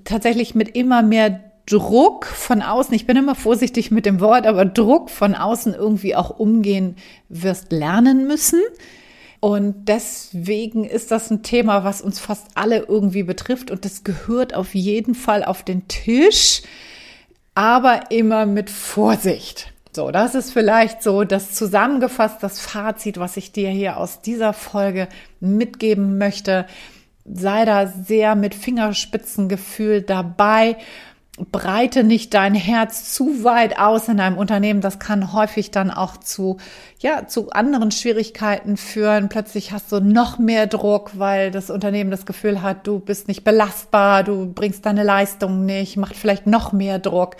tatsächlich 0.06 0.56
mit 0.56 0.78
immer 0.78 1.04
mehr 1.04 1.41
Druck 1.65 2.26
von 2.26 2.62
außen, 2.62 2.93
ich 2.93 3.06
bin 3.06 3.17
immer 3.17 3.36
vorsichtig 3.36 3.91
mit 3.91 4.06
dem 4.06 4.19
Wort, 4.22 4.48
aber 4.48 4.65
Druck 4.65 5.10
von 5.10 5.36
außen 5.36 5.74
irgendwie 5.74 6.15
auch 6.15 6.30
umgehen 6.30 6.96
wirst 7.30 7.72
lernen 7.72 8.28
müssen. 8.28 8.62
Und 9.39 9.89
deswegen 9.89 10.86
ist 10.86 11.12
das 11.12 11.30
ein 11.30 11.43
Thema, 11.43 11.84
was 11.84 12.02
uns 12.02 12.19
fast 12.19 12.48
alle 12.56 12.86
irgendwie 12.88 13.24
betrifft 13.24 13.72
und 13.72 13.84
das 13.84 14.06
gehört 14.06 14.54
auf 14.54 14.74
jeden 14.74 15.15
Fall 15.15 15.43
auf 15.43 15.63
den 15.63 15.89
Tisch 15.89 16.62
aber 17.55 18.11
immer 18.11 18.45
mit 18.45 18.69
Vorsicht. 18.69 19.71
So, 19.95 20.09
das 20.09 20.33
ist 20.33 20.51
vielleicht 20.51 21.03
so 21.03 21.23
das 21.23 21.51
zusammengefasst, 21.51 22.41
das 22.41 22.59
Fazit, 22.59 23.19
was 23.19 23.37
ich 23.37 23.51
dir 23.51 23.69
hier 23.69 23.97
aus 23.97 24.21
dieser 24.21 24.53
Folge 24.53 25.07
mitgeben 25.39 26.17
möchte. 26.17 26.65
Sei 27.25 27.63
da 27.65 27.87
sehr 27.87 28.35
mit 28.35 28.55
Fingerspitzengefühl 28.55 30.01
dabei 30.01 30.77
breite 31.52 32.04
nicht 32.04 32.34
dein 32.36 32.54
Herz 32.54 33.12
zu 33.12 33.43
weit 33.43 33.80
aus 33.80 34.08
in 34.08 34.19
einem 34.19 34.38
Unternehmen. 34.38 34.82
Das 34.82 35.00
kann 35.00 35.34
häufig 35.34 35.72
dann 35.72 35.89
auch 35.89 36.17
zu, 36.17 36.58
ja, 37.00 37.28
zu 37.28 37.50
anderen 37.50 37.89
Schwierigkeiten 37.89 38.78
führen. 38.78 39.30
Plötzlich 39.30 39.72
hast 39.72 39.91
du 39.91 40.00
noch 40.00 40.38
mehr 40.38 40.67
Druck, 40.67 41.12
weil 41.17 41.50
das 41.50 41.72
Unternehmen 41.72 42.12
das 42.12 42.28
Gefühl 42.28 42.62
hat, 42.62 42.86
du 42.86 43.00
bist 43.00 43.28
nicht 43.28 43.43
belastbar, 43.43 44.24
du 44.24 44.46
bringst 44.54 44.86
deine 44.86 45.04
Leistung 45.04 45.65
nicht, 45.65 45.98
macht 45.98 46.15
vielleicht 46.15 46.46
noch 46.46 46.72
mehr 46.72 47.00
Druck. 47.00 47.36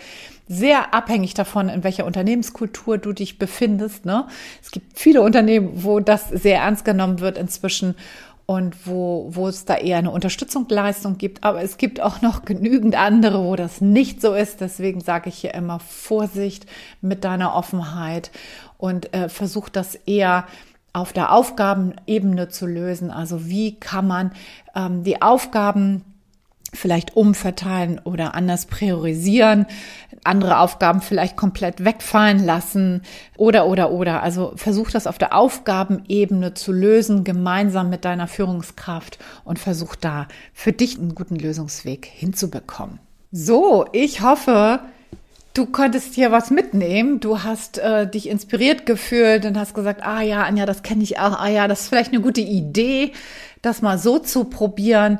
Sehr 0.48 0.94
abhängig 0.94 1.36
davon, 1.36 1.70
in 1.70 1.84
welcher 1.84 2.06
Unternehmenskultur 2.06 2.98
du 2.98 3.14
dich 3.14 3.38
befindest. 3.38 4.06
Ne? 4.06 4.26
Es 4.62 4.72
gibt 4.72 5.00
viele 5.00 5.22
Unternehmen, 5.22 5.84
wo 5.84 6.00
das 6.00 6.30
sehr 6.30 6.60
ernst 6.60 6.84
genommen 6.84 7.20
wird 7.20 7.38
inzwischen 7.38 7.96
und 8.46 8.88
wo, 8.88 9.30
wo 9.32 9.48
es 9.48 9.66
da 9.66 9.76
eher 9.76 9.98
eine 9.98 10.12
Unterstützungsleistung 10.12 11.18
gibt. 11.18 11.44
Aber 11.44 11.62
es 11.62 11.78
gibt 11.78 12.02
auch 12.02 12.22
noch 12.22 12.46
genügend 12.46 12.96
andere, 12.96 13.44
wo 13.44 13.56
das 13.56 13.82
nicht 13.82 14.22
so 14.22 14.34
ist. 14.34 14.62
Deswegen 14.62 15.02
sage 15.02 15.30
ich 15.30 15.36
hier 15.36 15.54
immer 15.54 15.80
Vorsicht 15.80 16.66
mit 17.02 17.24
deiner 17.24 17.56
Offenheit 17.56 18.32
und 18.78 19.14
äh, 19.14 19.30
versuch 19.30 19.70
das 19.70 19.96
eher 19.96 20.46
auf 20.92 21.14
der 21.14 21.32
Aufgabenebene 21.32 22.50
zu 22.50 22.68
lösen. 22.68 23.12
Also 23.12 23.48
wie 23.48 23.80
kann 23.80 24.08
man 24.08 24.32
ähm, 24.76 25.04
die 25.04 25.22
Aufgaben 25.22 26.04
vielleicht 26.74 27.16
umverteilen 27.16 28.02
oder 28.04 28.36
anders 28.36 28.66
priorisieren, 28.66 29.66
andere 30.24 30.60
Aufgaben 30.60 31.02
vielleicht 31.02 31.36
komplett 31.36 31.84
wegfallen 31.84 32.44
lassen 32.44 33.02
oder, 33.38 33.68
oder, 33.68 33.92
oder. 33.92 34.24
Also 34.24 34.54
versuch 34.56 34.92
das 34.92 35.08
auf 35.08 35.18
der 35.18 35.36
Aufgabenebene 35.36 36.54
zu 36.54 36.72
lösen, 36.72 37.24
gemeinsam 37.24 37.90
mit 37.90 38.06
deiner 38.06 38.28
Führungskraft 38.28 39.20
und 39.44 39.60
versuch 39.60 39.96
da 39.96 40.28
für 40.54 40.72
dich 40.72 40.98
einen 40.98 41.16
guten 41.16 41.36
Lösungsweg 41.36 42.06
hinzubekommen. 42.06 43.00
So, 43.32 43.86
ich 43.92 44.22
hoffe, 44.22 44.80
du 45.54 45.66
konntest 45.66 46.14
hier 46.14 46.32
was 46.32 46.52
mitnehmen. 46.52 47.20
Du 47.20 47.44
hast 47.44 47.78
äh, 47.78 48.10
dich 48.10 48.30
inspiriert 48.30 48.86
gefühlt 48.86 49.46
und 49.46 49.58
hast 49.58 49.74
gesagt, 49.74 50.04
ah 50.04 50.22
ja, 50.22 50.44
Anja, 50.44 50.66
das 50.66 50.84
kenne 50.84 51.04
ich 51.04 51.20
auch. 51.20 51.40
Ah 51.40 51.50
ja, 51.50 51.68
das 51.68 51.82
ist 51.82 51.90
vielleicht 51.90 52.12
eine 52.12 52.22
gute 52.22 52.42
Idee, 52.42 53.12
das 53.62 53.82
mal 53.82 53.98
so 53.98 54.20
zu 54.20 54.46
probieren. 54.46 55.20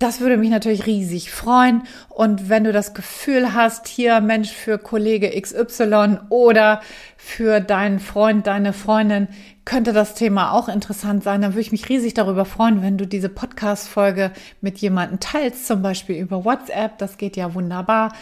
Das 0.00 0.20
würde 0.20 0.36
mich 0.36 0.50
natürlich 0.50 0.86
riesig 0.86 1.30
freuen. 1.30 1.84
Und 2.08 2.48
wenn 2.48 2.64
du 2.64 2.72
das 2.72 2.94
Gefühl 2.94 3.54
hast, 3.54 3.86
hier 3.86 4.20
Mensch 4.20 4.50
für 4.50 4.76
Kollege 4.76 5.30
XY 5.40 6.18
oder 6.30 6.80
für 7.16 7.60
deinen 7.60 8.00
Freund, 8.00 8.46
deine 8.46 8.72
Freundin, 8.72 9.28
könnte 9.64 9.92
das 9.92 10.14
Thema 10.14 10.52
auch 10.52 10.68
interessant 10.68 11.24
sein, 11.24 11.40
dann 11.40 11.52
würde 11.52 11.62
ich 11.62 11.72
mich 11.72 11.88
riesig 11.88 12.12
darüber 12.12 12.44
freuen, 12.44 12.82
wenn 12.82 12.98
du 12.98 13.06
diese 13.06 13.28
Podcast-Folge 13.28 14.32
mit 14.60 14.78
jemandem 14.78 15.20
teilst, 15.20 15.66
zum 15.66 15.80
Beispiel 15.80 16.16
über 16.16 16.44
WhatsApp. 16.44 16.98
Das 16.98 17.16
geht 17.16 17.36
ja 17.36 17.54
wunderbar. 17.54 18.12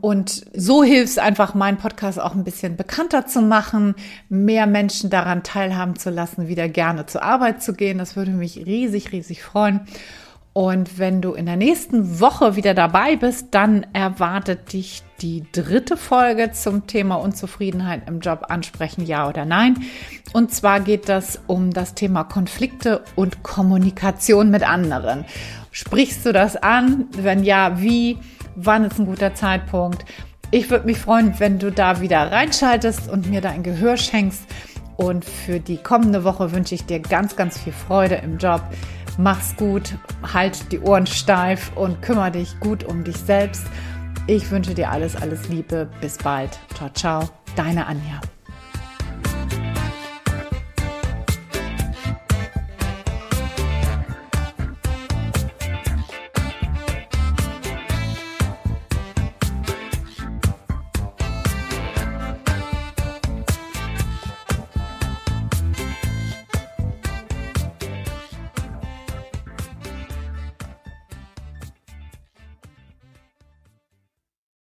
Und 0.00 0.44
so 0.52 0.82
hilfst 0.82 1.18
einfach, 1.18 1.54
meinen 1.54 1.78
Podcast 1.78 2.20
auch 2.20 2.34
ein 2.34 2.44
bisschen 2.44 2.76
bekannter 2.76 3.26
zu 3.26 3.40
machen, 3.40 3.94
mehr 4.28 4.66
Menschen 4.66 5.10
daran 5.10 5.42
teilhaben 5.42 5.96
zu 5.96 6.10
lassen, 6.10 6.48
wieder 6.48 6.68
gerne 6.68 7.06
zur 7.06 7.22
Arbeit 7.22 7.62
zu 7.62 7.72
gehen. 7.72 7.98
Das 7.98 8.16
würde 8.16 8.32
mich 8.32 8.66
riesig, 8.66 9.12
riesig 9.12 9.42
freuen. 9.42 9.86
Und 10.60 10.98
wenn 10.98 11.22
du 11.22 11.32
in 11.32 11.46
der 11.46 11.56
nächsten 11.56 12.20
Woche 12.20 12.54
wieder 12.54 12.74
dabei 12.74 13.16
bist, 13.16 13.46
dann 13.52 13.86
erwartet 13.94 14.74
dich 14.74 15.02
die 15.22 15.42
dritte 15.52 15.96
Folge 15.96 16.52
zum 16.52 16.86
Thema 16.86 17.14
Unzufriedenheit 17.14 18.02
im 18.06 18.20
Job 18.20 18.44
ansprechen, 18.50 19.06
ja 19.06 19.26
oder 19.26 19.46
nein. 19.46 19.78
Und 20.34 20.52
zwar 20.52 20.80
geht 20.80 21.08
das 21.08 21.40
um 21.46 21.70
das 21.70 21.94
Thema 21.94 22.24
Konflikte 22.24 23.02
und 23.16 23.42
Kommunikation 23.42 24.50
mit 24.50 24.62
anderen. 24.62 25.24
Sprichst 25.70 26.26
du 26.26 26.32
das 26.34 26.56
an? 26.56 27.06
Wenn 27.16 27.42
ja, 27.42 27.80
wie? 27.80 28.18
Wann 28.54 28.84
ist 28.84 28.98
ein 28.98 29.06
guter 29.06 29.34
Zeitpunkt? 29.34 30.04
Ich 30.50 30.68
würde 30.68 30.84
mich 30.84 30.98
freuen, 30.98 31.40
wenn 31.40 31.58
du 31.58 31.72
da 31.72 32.02
wieder 32.02 32.30
reinschaltest 32.30 33.08
und 33.08 33.30
mir 33.30 33.40
dein 33.40 33.62
Gehör 33.62 33.96
schenkst. 33.96 34.42
Und 34.98 35.24
für 35.24 35.58
die 35.58 35.78
kommende 35.78 36.24
Woche 36.24 36.52
wünsche 36.52 36.74
ich 36.74 36.84
dir 36.84 37.00
ganz, 37.00 37.34
ganz 37.34 37.56
viel 37.56 37.72
Freude 37.72 38.16
im 38.16 38.36
Job. 38.36 38.60
Mach's 39.22 39.54
gut, 39.54 39.98
halt 40.32 40.72
die 40.72 40.80
Ohren 40.80 41.06
steif 41.06 41.76
und 41.76 42.00
kümmere 42.00 42.30
dich 42.30 42.58
gut 42.58 42.84
um 42.84 43.04
dich 43.04 43.18
selbst. 43.18 43.66
Ich 44.26 44.50
wünsche 44.50 44.72
dir 44.72 44.90
alles, 44.90 45.14
alles 45.14 45.46
Liebe. 45.50 45.90
Bis 46.00 46.16
bald. 46.16 46.58
Ciao, 46.74 46.88
ciao. 46.94 47.28
Deine 47.54 47.86
Anja. 47.86 48.22